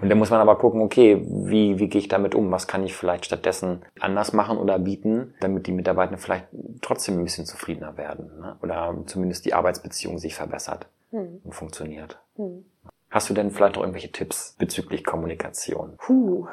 Und 0.00 0.08
dann 0.08 0.18
muss 0.18 0.30
man 0.30 0.40
aber 0.40 0.56
gucken, 0.56 0.80
okay, 0.80 1.24
wie, 1.26 1.78
wie 1.78 1.88
gehe 1.88 2.00
ich 2.00 2.08
damit 2.08 2.34
um? 2.34 2.50
Was 2.50 2.66
kann 2.66 2.84
ich 2.84 2.94
vielleicht 2.94 3.26
stattdessen 3.26 3.82
anders 4.00 4.32
machen 4.32 4.58
oder 4.58 4.78
bieten, 4.78 5.34
damit 5.40 5.66
die 5.66 5.72
Mitarbeitenden 5.72 6.20
vielleicht 6.20 6.46
trotzdem 6.80 7.18
ein 7.18 7.24
bisschen 7.24 7.46
zufriedener 7.46 7.96
werden 7.96 8.30
ne? 8.40 8.56
oder 8.62 8.94
zumindest 9.06 9.44
die 9.44 9.54
Arbeitsbeziehung 9.54 10.18
sich 10.18 10.34
verbessert 10.34 10.86
mhm. 11.10 11.40
und 11.44 11.54
funktioniert. 11.54 12.20
Mhm. 12.36 12.64
Hast 13.10 13.30
du 13.30 13.34
denn 13.34 13.50
vielleicht 13.50 13.76
noch 13.76 13.82
irgendwelche 13.82 14.12
Tipps 14.12 14.54
bezüglich 14.58 15.02
Kommunikation? 15.02 15.94
Puh, 15.96 16.46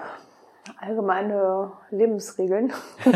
allgemeine 0.80 1.74
Lebensregeln. 1.92 2.72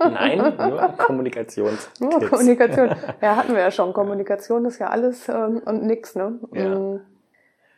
Nein, 0.00 0.38
nur 0.38 0.88
Kommunikation. 0.98 1.78
Nur 2.00 2.28
Kommunikation. 2.28 2.90
Ja, 3.20 3.36
hatten 3.36 3.54
wir 3.54 3.60
ja 3.60 3.70
schon. 3.70 3.92
Kommunikation 3.92 4.64
ist 4.64 4.80
ja 4.80 4.88
alles 4.88 5.28
ähm, 5.28 5.62
und 5.64 5.84
nix, 5.84 6.16
ne? 6.16 6.38
Ja. 6.52 7.00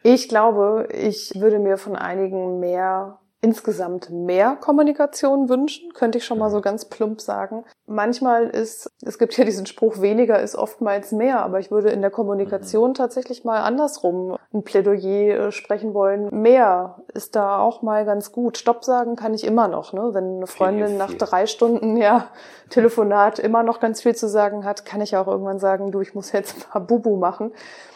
Ich 0.09 0.29
glaube, 0.29 0.87
ich 0.93 1.33
würde 1.35 1.59
mir 1.59 1.79
von 1.79 1.97
einigen 1.97 2.61
mehr 2.61 3.19
insgesamt 3.41 4.09
mehr 4.09 4.55
Kommunikation 4.55 5.49
wünschen, 5.49 5.93
könnte 5.95 6.19
ich 6.19 6.25
schon 6.25 6.39
mal 6.39 6.49
so 6.49 6.61
ganz 6.61 6.85
plump 6.85 7.21
sagen. 7.21 7.65
Manchmal 7.87 8.49
ist, 8.49 8.89
es 9.05 9.19
gibt 9.19 9.37
ja 9.37 9.45
diesen 9.45 9.67
Spruch, 9.67 10.01
weniger 10.01 10.39
ist 10.39 10.55
oftmals 10.55 11.11
mehr, 11.11 11.41
aber 11.41 11.59
ich 11.59 11.73
würde 11.73 11.91
in 11.91 12.03
der 12.03 12.13
Kommunikation 12.13 12.91
mhm. 12.91 12.95
tatsächlich 12.95 13.45
mal 13.45 13.63
andersrum 13.63 14.37
ein 14.55 14.63
Plädoyer 14.63 15.49
äh, 15.49 15.53
sprechen 15.53 15.93
wollen. 15.93 16.29
Mehr 16.31 17.03
ist 17.13 17.35
da 17.35 17.59
auch 17.59 17.83
mal 17.83 18.05
ganz 18.05 18.31
gut. 18.31 18.59
Stopp 18.59 18.85
sagen 18.85 19.17
kann 19.17 19.35
ich 19.35 19.43
immer 19.43 19.67
noch, 19.67 19.93
ne? 19.93 20.11
Wenn 20.13 20.37
eine 20.37 20.47
Freundin 20.47 20.97
nach 20.97 21.15
drei 21.15 21.47
Stunden 21.47 21.97
ja 21.97 22.29
Telefonat 22.71 23.41
immer 23.41 23.65
noch 23.65 23.81
ganz 23.81 24.03
viel 24.03 24.15
zu 24.15 24.29
sagen 24.29 24.65
hat, 24.65 24.85
kann 24.85 25.01
ich 25.01 25.17
auch 25.17 25.27
irgendwann 25.27 25.59
sagen, 25.59 25.91
du, 25.91 26.01
ich 26.01 26.15
muss 26.15 26.31
jetzt 26.31 26.73
mal 26.73 26.79
Bubu 26.79 27.17
machen. 27.17 27.53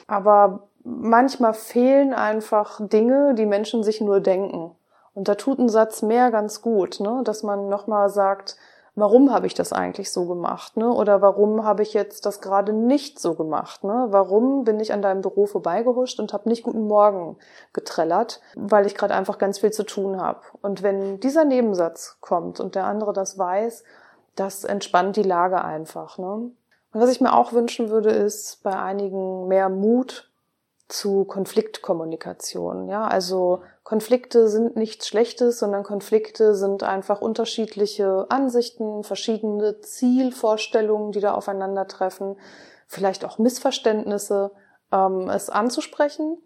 Aber 0.08 0.69
manchmal 0.84 1.54
fehlen 1.54 2.12
einfach 2.12 2.80
Dinge, 2.80 3.34
die 3.34 3.46
Menschen 3.46 3.82
sich 3.82 4.00
nur 4.00 4.20
denken. 4.20 4.72
Und 5.14 5.28
da 5.28 5.34
tut 5.34 5.58
ein 5.58 5.68
Satz 5.68 6.02
mehr 6.02 6.30
ganz 6.30 6.62
gut, 6.62 7.00
ne? 7.00 7.22
dass 7.24 7.42
man 7.42 7.68
nochmal 7.68 8.08
sagt, 8.08 8.56
warum 8.94 9.32
habe 9.32 9.46
ich 9.46 9.54
das 9.54 9.72
eigentlich 9.72 10.12
so 10.12 10.26
gemacht? 10.26 10.76
Ne? 10.76 10.90
Oder 10.92 11.20
warum 11.20 11.64
habe 11.64 11.82
ich 11.82 11.94
jetzt 11.94 12.26
das 12.26 12.40
gerade 12.40 12.72
nicht 12.72 13.18
so 13.18 13.34
gemacht? 13.34 13.84
Ne? 13.84 14.06
Warum 14.10 14.64
bin 14.64 14.78
ich 14.78 14.92
an 14.92 15.02
deinem 15.02 15.22
Büro 15.22 15.46
vorbeigehuscht 15.46 16.20
und 16.20 16.32
habe 16.32 16.48
nicht 16.48 16.62
guten 16.62 16.86
Morgen 16.86 17.36
getrellert, 17.72 18.40
weil 18.54 18.86
ich 18.86 18.94
gerade 18.94 19.14
einfach 19.14 19.38
ganz 19.38 19.58
viel 19.58 19.72
zu 19.72 19.84
tun 19.84 20.20
habe? 20.20 20.40
Und 20.62 20.82
wenn 20.82 21.18
dieser 21.20 21.44
Nebensatz 21.44 22.18
kommt 22.20 22.60
und 22.60 22.74
der 22.74 22.84
andere 22.84 23.12
das 23.12 23.36
weiß, 23.38 23.84
das 24.36 24.64
entspannt 24.64 25.16
die 25.16 25.22
Lage 25.22 25.64
einfach. 25.64 26.18
Ne? 26.18 26.30
Und 26.32 26.54
was 26.92 27.10
ich 27.10 27.20
mir 27.20 27.34
auch 27.34 27.52
wünschen 27.52 27.90
würde, 27.90 28.10
ist 28.10 28.62
bei 28.62 28.76
einigen 28.76 29.48
mehr 29.48 29.68
Mut 29.68 30.29
zu 30.92 31.24
Konfliktkommunikation. 31.24 32.88
Ja, 32.88 33.06
also 33.06 33.62
Konflikte 33.82 34.48
sind 34.48 34.76
nichts 34.76 35.08
Schlechtes, 35.08 35.58
sondern 35.58 35.84
Konflikte 35.84 36.54
sind 36.54 36.82
einfach 36.82 37.20
unterschiedliche 37.20 38.26
Ansichten, 38.28 39.04
verschiedene 39.04 39.80
Zielvorstellungen, 39.80 41.12
die 41.12 41.20
da 41.20 41.34
aufeinandertreffen, 41.34 42.36
vielleicht 42.86 43.24
auch 43.24 43.38
Missverständnisse. 43.38 44.52
ähm, 44.92 45.28
es 45.30 45.50
anzusprechen. 45.50 46.38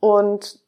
Und 0.00 0.60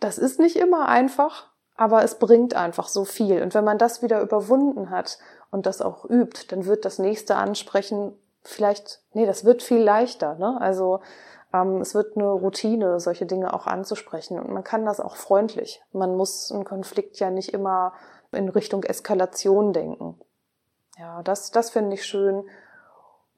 das 0.00 0.18
ist 0.18 0.38
nicht 0.38 0.56
immer 0.56 0.88
einfach, 0.88 1.48
aber 1.76 2.02
es 2.02 2.18
bringt 2.18 2.54
einfach 2.54 2.88
so 2.88 3.04
viel. 3.04 3.42
Und 3.42 3.54
wenn 3.54 3.64
man 3.64 3.78
das 3.78 4.02
wieder 4.02 4.20
überwunden 4.20 4.90
hat 4.90 5.18
und 5.50 5.66
das 5.66 5.80
auch 5.80 6.04
übt, 6.04 6.46
dann 6.48 6.66
wird 6.66 6.84
das 6.84 6.98
nächste 6.98 7.36
Ansprechen 7.36 8.16
vielleicht, 8.42 9.02
nee, 9.12 9.26
das 9.26 9.44
wird 9.44 9.62
viel 9.62 9.82
leichter. 9.82 10.36
Ne? 10.36 10.56
Also 10.60 11.00
es 11.80 11.94
wird 11.94 12.16
eine 12.16 12.26
Routine, 12.30 13.00
solche 13.00 13.26
Dinge 13.26 13.54
auch 13.54 13.66
anzusprechen. 13.66 14.38
Und 14.38 14.50
man 14.52 14.64
kann 14.64 14.84
das 14.84 15.00
auch 15.00 15.16
freundlich. 15.16 15.82
Man 15.92 16.16
muss 16.16 16.52
einen 16.52 16.64
Konflikt 16.64 17.18
ja 17.20 17.30
nicht 17.30 17.54
immer 17.54 17.94
in 18.32 18.48
Richtung 18.48 18.82
Eskalation 18.84 19.72
denken. 19.72 20.20
Ja, 20.98 21.22
das, 21.22 21.50
das 21.50 21.70
finde 21.70 21.94
ich 21.94 22.04
schön. 22.04 22.44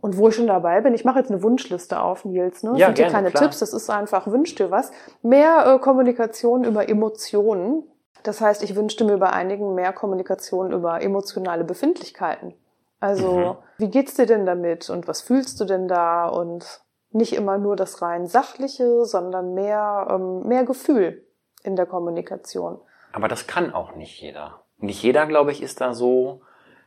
Und 0.00 0.16
wo 0.16 0.28
ich 0.28 0.34
schon 0.34 0.46
dabei 0.46 0.80
bin, 0.80 0.94
ich 0.94 1.04
mache 1.04 1.18
jetzt 1.18 1.30
eine 1.30 1.42
Wunschliste 1.42 2.00
auf, 2.00 2.24
Nils. 2.24 2.62
Ne? 2.62 2.70
Das 2.70 2.80
ja, 2.80 2.86
sind 2.86 2.94
gerne, 2.96 3.12
keine 3.12 3.30
klar. 3.30 3.44
Tipps, 3.44 3.58
das 3.58 3.72
ist 3.72 3.90
einfach, 3.90 4.26
wünsch 4.26 4.54
dir 4.54 4.70
was. 4.70 4.90
Mehr 5.22 5.66
äh, 5.66 5.78
Kommunikation 5.78 6.64
über 6.64 6.88
Emotionen. 6.88 7.84
Das 8.22 8.40
heißt, 8.40 8.62
ich 8.62 8.74
wünschte 8.74 9.04
mir 9.04 9.18
bei 9.18 9.30
einigen 9.30 9.74
mehr 9.74 9.92
Kommunikation 9.92 10.72
über 10.72 11.02
emotionale 11.02 11.64
Befindlichkeiten. 11.64 12.54
Also, 12.98 13.30
Mhm. 13.30 13.56
wie 13.78 13.88
geht's 13.88 14.14
dir 14.14 14.26
denn 14.26 14.46
damit 14.46 14.90
und 14.90 15.06
was 15.06 15.20
fühlst 15.22 15.60
du 15.60 15.64
denn 15.64 15.86
da? 15.86 16.28
Und 16.28 16.82
nicht 17.12 17.34
immer 17.34 17.58
nur 17.58 17.76
das 17.76 18.02
rein 18.02 18.26
sachliche, 18.26 19.04
sondern 19.04 19.54
mehr, 19.54 20.06
ähm, 20.10 20.46
mehr 20.46 20.64
Gefühl 20.64 21.24
in 21.62 21.76
der 21.76 21.86
Kommunikation. 21.86 22.78
Aber 23.12 23.28
das 23.28 23.46
kann 23.46 23.72
auch 23.72 23.96
nicht 23.96 24.20
jeder. 24.20 24.62
Nicht 24.78 25.02
jeder, 25.02 25.26
glaube 25.26 25.52
ich, 25.52 25.62
ist 25.62 25.80
da 25.80 25.94
so 25.94 26.42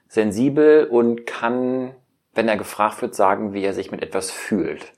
sensibel 0.08 0.86
und 0.86 1.26
kann, 1.26 1.96
wenn 2.34 2.48
er 2.48 2.58
gefragt 2.58 3.02
wird, 3.02 3.16
sagen, 3.16 3.54
wie 3.54 3.64
er 3.64 3.74
sich 3.74 3.92
mit 3.92 4.02
etwas 4.02 4.32
fühlt. 4.32 4.94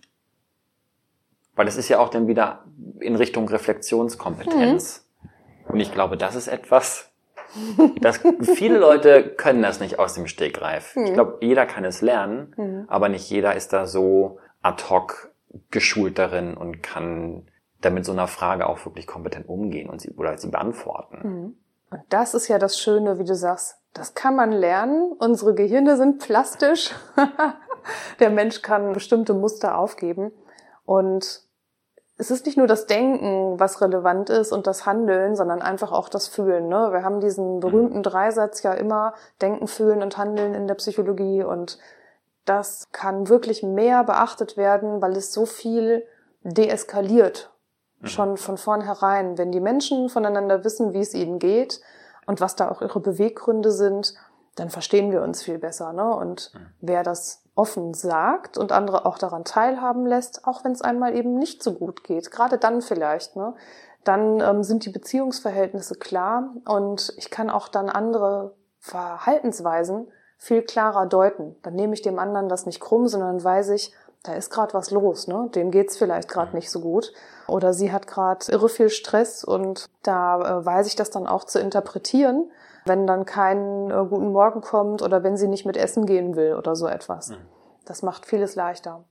Weil 1.55 1.65
das 1.65 1.77
ist 1.77 1.89
ja 1.89 1.99
auch 1.99 2.09
dann 2.09 2.27
wieder 2.27 2.65
in 2.99 3.15
Richtung 3.15 3.47
Reflexionskompetenz. 3.47 5.07
Und 5.67 5.79
ich 5.79 5.91
glaube, 5.91 6.17
das 6.17 6.35
ist 6.35 6.47
etwas, 6.47 7.11
das 8.01 8.19
viele 8.41 8.77
Leute 8.77 9.23
können 9.23 9.61
das 9.61 9.79
nicht 9.79 9.99
aus 9.99 10.13
dem 10.13 10.27
Stegreif. 10.27 10.95
Ich 10.97 11.13
glaube, 11.13 11.37
jeder 11.41 11.65
kann 11.65 11.85
es 11.85 12.01
lernen, 12.01 12.85
aber 12.87 13.09
nicht 13.09 13.29
jeder 13.29 13.55
ist 13.55 13.73
da 13.73 13.87
so 13.87 14.39
ad 14.65 14.89
hoc 14.89 15.31
geschult 15.71 16.17
darin 16.17 16.55
und 16.55 16.81
kann 16.81 17.47
damit 17.81 18.03
so 18.05 18.11
einer 18.11 18.27
Frage 18.27 18.67
auch 18.67 18.83
wirklich 18.85 19.05
kompetent 19.05 19.47
umgehen 19.47 19.89
und 19.89 20.01
sie 20.01 20.11
oder 20.11 20.37
sie 20.37 20.49
beantworten. 20.49 21.55
Und 21.91 22.01
das 22.09 22.33
ist 22.33 22.47
ja 22.47 22.57
das 22.57 22.79
Schöne, 22.79 23.19
wie 23.19 23.25
du 23.25 23.35
sagst. 23.35 23.77
Das 23.93 24.15
kann 24.15 24.35
man 24.35 24.51
lernen. 24.51 25.13
Unsere 25.19 25.53
Gehirne 25.53 25.97
sind 25.97 26.19
plastisch. 26.19 26.93
Der 28.19 28.31
Mensch 28.31 28.61
kann 28.63 28.93
bestimmte 28.93 29.33
Muster 29.33 29.77
aufgeben. 29.77 30.31
Und 30.83 31.43
es 32.17 32.31
ist 32.31 32.45
nicht 32.45 32.57
nur 32.57 32.67
das 32.67 32.87
Denken, 32.87 33.59
was 33.59 33.81
relevant 33.81 34.29
ist 34.29 34.51
und 34.51 34.67
das 34.67 34.85
Handeln, 34.85 35.35
sondern 35.35 35.61
einfach 35.61 35.91
auch 35.91 36.09
das 36.09 36.27
Fühlen. 36.27 36.67
Ne? 36.67 36.89
Wir 36.91 37.03
haben 37.03 37.19
diesen 37.19 37.59
berühmten 37.59 38.01
Dreisatz 38.03 38.63
ja 38.63 38.73
immer 38.73 39.13
Denken, 39.41 39.67
Fühlen 39.67 40.01
und 40.01 40.17
Handeln 40.17 40.55
in 40.55 40.67
der 40.67 40.75
Psychologie. 40.75 41.43
Und 41.43 41.77
das 42.45 42.91
kann 42.91 43.27
wirklich 43.27 43.63
mehr 43.63 44.03
beachtet 44.03 44.55
werden, 44.55 45.01
weil 45.01 45.17
es 45.17 45.33
so 45.33 45.45
viel 45.45 46.05
deeskaliert. 46.43 47.51
Schon 48.03 48.37
von 48.37 48.57
vornherein. 48.57 49.37
Wenn 49.37 49.51
die 49.51 49.59
Menschen 49.59 50.09
voneinander 50.09 50.63
wissen, 50.63 50.93
wie 50.93 50.99
es 50.99 51.15
ihnen 51.15 51.39
geht 51.39 51.81
und 52.27 52.39
was 52.39 52.55
da 52.55 52.69
auch 52.69 52.81
ihre 52.81 52.99
Beweggründe 52.99 53.71
sind, 53.71 54.13
dann 54.55 54.69
verstehen 54.69 55.11
wir 55.11 55.23
uns 55.23 55.41
viel 55.41 55.57
besser. 55.57 55.91
Ne? 55.91 56.15
Und 56.15 56.51
wer 56.81 57.03
das 57.03 57.43
offen 57.55 57.93
sagt 57.93 58.57
und 58.57 58.71
andere 58.71 59.05
auch 59.05 59.17
daran 59.17 59.43
teilhaben 59.43 60.05
lässt, 60.05 60.45
auch 60.45 60.63
wenn 60.63 60.73
es 60.73 60.81
einmal 60.81 61.15
eben 61.15 61.37
nicht 61.39 61.63
so 61.63 61.73
gut 61.73 62.03
geht, 62.03 62.31
gerade 62.31 62.57
dann 62.57 62.81
vielleicht, 62.81 63.35
ne? 63.35 63.55
dann 64.03 64.39
ähm, 64.39 64.63
sind 64.63 64.85
die 64.85 64.91
Beziehungsverhältnisse 64.91 65.95
klar 65.95 66.53
und 66.67 67.13
ich 67.17 67.31
kann 67.31 67.49
auch 67.49 67.67
dann 67.69 67.89
andere 67.89 68.55
Verhaltensweisen 68.79 70.11
viel 70.45 70.61
klarer 70.61 71.07
deuten. 71.07 71.55
Dann 71.63 71.73
nehme 71.73 71.95
ich 71.95 72.03
dem 72.03 72.19
anderen 72.19 72.49
das 72.49 72.67
nicht 72.67 72.79
krumm, 72.79 73.07
sondern 73.07 73.43
weiß 73.43 73.69
ich, 73.69 73.91
da 74.21 74.33
ist 74.33 74.51
gerade 74.51 74.75
was 74.75 74.91
los, 74.91 75.27
ne? 75.27 75.49
Dem 75.55 75.71
geht's 75.71 75.97
vielleicht 75.97 76.29
gerade 76.29 76.55
nicht 76.55 76.69
so 76.69 76.81
gut. 76.81 77.13
Oder 77.47 77.73
sie 77.73 77.91
hat 77.91 78.05
gerade 78.05 78.45
irre 78.51 78.69
viel 78.69 78.89
Stress 78.89 79.43
und 79.43 79.89
da 80.03 80.59
äh, 80.59 80.65
weiß 80.65 80.85
ich 80.85 80.95
das 80.95 81.09
dann 81.09 81.25
auch 81.25 81.45
zu 81.45 81.59
interpretieren, 81.59 82.51
wenn 82.85 83.07
dann 83.07 83.25
kein 83.25 83.89
äh, 83.89 84.05
guten 84.07 84.31
Morgen 84.31 84.61
kommt 84.61 85.01
oder 85.01 85.23
wenn 85.23 85.35
sie 85.35 85.47
nicht 85.47 85.65
mit 85.65 85.77
essen 85.77 86.05
gehen 86.05 86.35
will 86.35 86.53
oder 86.53 86.75
so 86.75 86.87
etwas. 86.87 87.31
Das 87.85 88.03
macht 88.03 88.27
vieles 88.27 88.53
leichter. 88.53 89.03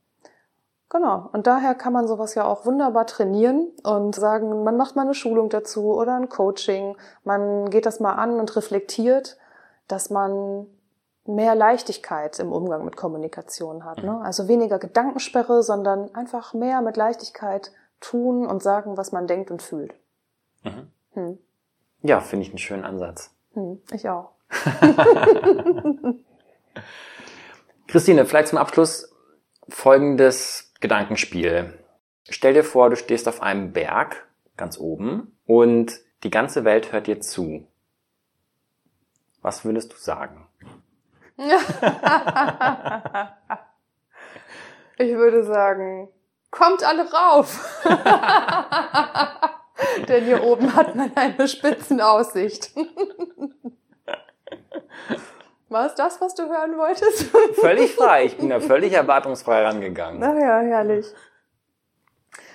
Genau. 0.89 1.31
Und 1.33 1.49
daher 1.49 1.75
kann 1.75 1.93
man 1.93 2.07
sowas 2.07 2.37
ja 2.37 2.45
auch 2.45 2.65
wunderbar 2.65 3.07
trainieren 3.07 3.73
und 3.83 4.15
sagen, 4.15 4.63
man 4.63 4.77
macht 4.77 4.95
mal 4.95 5.03
eine 5.03 5.15
Schulung 5.15 5.49
dazu 5.49 5.95
oder 5.95 6.15
ein 6.15 6.29
Coaching. 6.29 6.97
Man 7.25 7.71
geht 7.71 7.87
das 7.87 7.99
mal 7.99 8.13
an 8.13 8.39
und 8.39 8.55
reflektiert, 8.55 9.37
dass 9.89 10.11
man 10.11 10.69
mehr 11.27 11.55
Leichtigkeit 11.55 12.39
im 12.39 12.53
Umgang 12.53 12.85
mit 12.85 12.97
Kommunikation 12.97 13.85
hat. 13.85 14.03
Ne? 14.03 14.21
Also 14.23 14.49
weniger 14.49 14.79
Gedankensperre, 14.79 15.63
sondern 15.63 16.15
einfach 16.15 16.53
mehr 16.55 16.83
mit 16.83 16.97
Leichtigkeit 16.97 17.73
tun 18.01 18.47
und 18.47 18.63
sagen, 18.63 18.97
was 18.97 19.13
man 19.13 19.27
denkt 19.27 19.51
und 19.51 19.63
fühlt. 19.63 19.95
Mhm. 20.63 20.91
Hm. 21.13 21.39
Ja, 22.03 22.21
finde 22.21 22.45
ich 22.45 22.51
einen 22.51 22.59
schönen 22.59 22.85
Ansatz. 22.85 23.31
Hm. 23.55 23.81
Ich 23.93 24.09
auch. 24.09 24.33
Christine, 27.87 28.27
vielleicht 28.27 28.49
zum 28.49 28.59
Abschluss 28.59 29.15
folgendes 29.69 30.73
Gedankenspiel. 30.81 31.79
Stell 32.29 32.55
dir 32.55 32.65
vor, 32.65 32.91
du 32.91 32.97
stehst 32.97 33.29
auf 33.29 33.41
einem 33.43 33.73
Berg 33.73 34.27
ganz 34.57 34.79
oben 34.79 35.39
und 35.47 36.01
die 36.23 36.31
ganze 36.31 36.65
Welt 36.65 36.93
hört 36.93 37.07
dir 37.07 37.21
zu. 37.21 37.67
Was 39.43 39.65
würdest 39.65 39.93
du 39.93 39.97
sagen? 39.97 40.47
Ich 44.97 45.13
würde 45.15 45.43
sagen, 45.43 46.09
kommt 46.53 46.85
alle 46.85 47.11
rauf. 47.11 47.83
Denn 50.09 50.25
hier 50.25 50.45
oben 50.45 50.75
hat 50.77 50.95
man 50.95 51.11
eine 51.17 51.49
Spitzenaussicht. 51.49 52.71
War 55.69 55.87
es 55.87 55.97
das, 55.97 56.21
was 56.21 56.37
du 56.37 56.45
hören 56.45 56.79
wolltest? 56.79 57.25
Völlig 57.61 57.97
frei. 57.97 58.27
Ich 58.27 58.37
bin 58.37 58.51
da 58.51 58.61
völlig 58.61 58.93
erwartungsfrei 58.93 59.65
rangegangen. 59.65 60.21
Naja, 60.21 60.61
herrlich. 60.61 61.07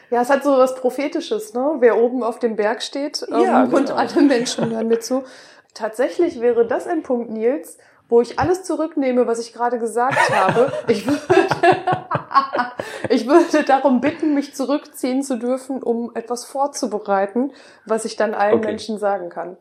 Ja, 0.09 0.21
es 0.21 0.29
hat 0.29 0.45
so 0.45 0.57
was 0.57 0.75
Prophetisches, 0.75 1.53
ne? 1.53 1.75
Wer 1.79 1.97
oben 1.97 2.23
auf 2.23 2.39
dem 2.39 2.55
Berg 2.55 2.81
steht 2.81 3.25
ähm, 3.29 3.41
Ja, 3.41 3.65
genau. 3.65 3.75
und 3.77 3.91
alle 3.91 4.21
Menschen 4.21 4.71
hören 4.71 4.87
mir 4.87 5.01
zu. 5.01 5.25
Tatsächlich 5.73 6.39
wäre 6.39 6.65
das 6.65 6.87
ein 6.87 7.03
Punkt, 7.03 7.29
Nils, 7.29 7.77
wo 8.09 8.21
ich 8.21 8.39
alles 8.39 8.63
zurücknehme, 8.63 9.27
was 9.27 9.39
ich 9.39 9.53
gerade 9.53 9.77
gesagt 9.79 10.17
habe. 10.35 10.73
Ich 10.87 11.07
würde, 11.07 11.21
ich 13.09 13.27
würde 13.27 13.63
darum 13.63 14.01
bitten, 14.01 14.33
mich 14.33 14.55
zurückziehen 14.55 15.21
zu 15.21 15.37
dürfen, 15.37 15.81
um 15.81 16.13
etwas 16.15 16.45
vorzubereiten, 16.45 17.53
was 17.85 18.05
ich 18.05 18.15
dann 18.15 18.33
allen 18.33 18.55
Okay. 18.55 18.67
Menschen 18.67 18.97
sagen 18.97 19.29
kann. 19.29 19.57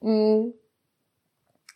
Mm. 0.00 0.52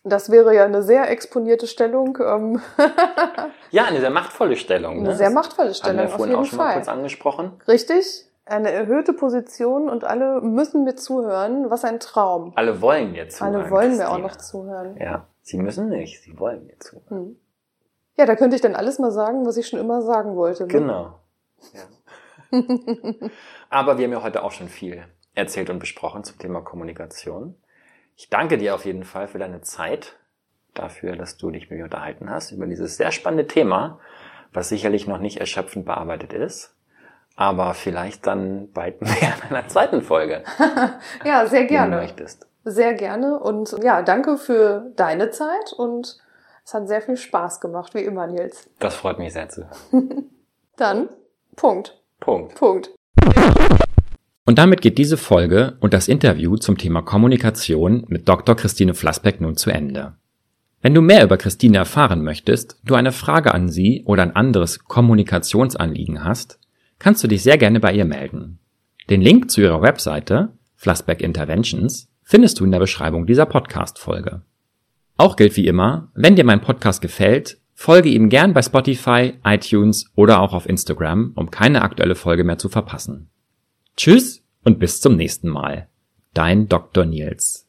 Das 0.05 0.29
wäre 0.29 0.53
ja 0.53 0.65
eine 0.65 0.83
sehr 0.83 1.09
exponierte 1.09 1.65
Stellung, 1.65 2.17
ähm, 2.21 2.61
Ja, 3.71 3.85
eine 3.85 4.01
sehr 4.01 4.09
machtvolle 4.09 4.57
Stellung. 4.57 4.97
eine 4.99 5.09
ne? 5.09 5.15
sehr 5.15 5.29
machtvolle 5.29 5.73
Stellung, 5.73 5.97
wir 5.97 6.05
auf 6.05 6.11
vorhin 6.15 6.31
jeden 6.31 6.41
auch 6.41 6.45
schon 6.45 6.57
mal 6.57 6.65
Fall. 6.65 6.73
kurz 6.75 6.87
angesprochen. 6.89 7.51
Richtig? 7.69 8.25
Eine 8.45 8.71
erhöhte 8.71 9.13
Position 9.13 9.87
und 9.87 10.03
alle 10.03 10.41
müssen 10.41 10.83
mir 10.83 10.95
zuhören. 10.95 11.69
Was 11.71 11.85
ein 11.85 12.01
Traum. 12.01 12.51
Alle 12.55 12.81
wollen 12.81 13.15
jetzt 13.15 13.37
zuhören. 13.37 13.55
Alle 13.55 13.71
wollen 13.71 13.97
mir 13.97 14.09
auch 14.11 14.17
noch 14.17 14.35
zuhören. 14.35 14.97
Ja, 14.99 15.25
sie 15.43 15.57
müssen 15.57 15.89
nicht, 15.89 16.23
sie 16.23 16.39
wollen 16.39 16.69
zuhören. 16.79 17.03
Hm. 17.09 17.35
Ja, 18.17 18.25
da 18.25 18.35
könnte 18.35 18.55
ich 18.55 18.61
dann 18.61 18.75
alles 18.75 18.99
mal 18.99 19.11
sagen, 19.11 19.45
was 19.45 19.57
ich 19.57 19.67
schon 19.67 19.79
immer 19.79 20.01
sagen 20.01 20.35
wollte. 20.35 20.63
Ne? 20.63 20.69
Genau. 20.69 21.19
Ja. 21.73 21.83
Aber 23.69 23.97
wir 23.97 24.05
haben 24.05 24.11
ja 24.11 24.21
heute 24.23 24.43
auch 24.43 24.51
schon 24.51 24.69
viel 24.69 25.03
erzählt 25.33 25.69
und 25.69 25.79
besprochen 25.79 26.23
zum 26.23 26.37
Thema 26.37 26.61
Kommunikation. 26.61 27.55
Ich 28.15 28.29
danke 28.29 28.57
dir 28.59 28.75
auf 28.75 28.85
jeden 28.85 29.03
Fall 29.03 29.27
für 29.27 29.39
deine 29.39 29.61
Zeit, 29.61 30.15
dafür, 30.75 31.15
dass 31.15 31.37
du 31.37 31.51
dich 31.51 31.69
mit 31.69 31.79
mir 31.79 31.85
unterhalten 31.85 32.29
hast 32.29 32.51
über 32.51 32.67
dieses 32.67 32.97
sehr 32.97 33.11
spannende 33.11 33.47
Thema, 33.47 33.99
was 34.51 34.69
sicherlich 34.69 35.07
noch 35.07 35.17
nicht 35.19 35.37
erschöpfend 35.39 35.85
bearbeitet 35.85 36.33
ist, 36.33 36.75
aber 37.35 37.73
vielleicht 37.73 38.27
dann 38.27 38.71
bald 38.71 39.01
mehr 39.01 39.33
in 39.49 39.55
einer 39.55 39.67
zweiten 39.67 40.01
Folge, 40.01 40.43
Ja, 41.25 41.47
sehr 41.47 41.61
wenn 41.61 41.67
du 41.67 41.73
gerne. 41.73 41.95
möchtest. 41.97 42.47
Sehr 42.63 42.93
gerne. 42.93 43.39
Und 43.39 43.75
ja, 43.83 44.01
danke 44.01 44.37
für 44.37 44.91
deine 44.95 45.31
Zeit 45.31 45.73
und 45.75 46.17
es 46.65 46.73
hat 46.73 46.87
sehr 46.87 47.01
viel 47.01 47.17
Spaß 47.17 47.59
gemacht, 47.59 47.93
wie 47.93 48.03
immer, 48.03 48.25
Nils. 48.27 48.69
Das 48.79 48.95
freut 48.95 49.19
mich 49.19 49.33
sehr 49.33 49.49
zu 49.49 49.67
hören. 49.67 50.29
Dann, 50.77 51.09
Punkt. 51.55 52.01
Punkt. 52.19 52.55
Punkt. 52.55 52.91
Und 54.45 54.57
damit 54.57 54.81
geht 54.81 54.97
diese 54.97 55.17
Folge 55.17 55.77
und 55.81 55.93
das 55.93 56.07
Interview 56.07 56.55
zum 56.57 56.77
Thema 56.77 57.01
Kommunikation 57.01 58.05
mit 58.07 58.27
Dr. 58.27 58.55
Christine 58.55 58.93
Flassbeck 58.93 59.41
nun 59.41 59.55
zu 59.55 59.69
Ende. 59.69 60.13
Wenn 60.81 60.93
du 60.93 61.01
mehr 61.01 61.23
über 61.23 61.37
Christine 61.37 61.77
erfahren 61.77 62.23
möchtest, 62.23 62.77
du 62.83 62.95
eine 62.95 63.13
Frage 63.13 63.53
an 63.53 63.69
sie 63.69 64.03
oder 64.05 64.23
ein 64.23 64.35
anderes 64.35 64.83
Kommunikationsanliegen 64.83 66.23
hast, 66.23 66.59
kannst 66.99 67.23
du 67.23 67.27
dich 67.27 67.43
sehr 67.43 67.57
gerne 67.57 67.79
bei 67.79 67.93
ihr 67.93 68.05
melden. 68.05 68.59
Den 69.09 69.21
Link 69.21 69.49
zu 69.49 69.61
ihrer 69.61 69.81
Webseite, 69.81 70.49
Flassback 70.75 71.21
Interventions, 71.21 72.09
findest 72.33 72.59
du 72.59 72.65
in 72.65 72.71
der 72.71 72.79
Beschreibung 72.79 73.27
dieser 73.27 73.45
Podcast-Folge. 73.45 74.41
Auch 75.17 75.35
gilt 75.35 75.55
wie 75.55 75.67
immer, 75.67 76.09
wenn 76.15 76.35
dir 76.35 76.43
mein 76.43 76.61
Podcast 76.61 76.99
gefällt, 76.99 77.59
folge 77.75 78.09
ihm 78.09 78.29
gern 78.29 78.53
bei 78.55 78.63
Spotify, 78.63 79.35
iTunes 79.43 80.11
oder 80.15 80.39
auch 80.39 80.53
auf 80.53 80.67
Instagram, 80.67 81.33
um 81.35 81.51
keine 81.51 81.83
aktuelle 81.83 82.15
Folge 82.15 82.43
mehr 82.43 82.57
zu 82.57 82.69
verpassen. 82.69 83.29
Tschüss 83.97 84.43
und 84.63 84.79
bis 84.79 84.99
zum 84.99 85.15
nächsten 85.15 85.47
Mal. 85.47 85.89
Dein 86.33 86.67
Dr. 86.67 87.05
Nils. 87.05 87.62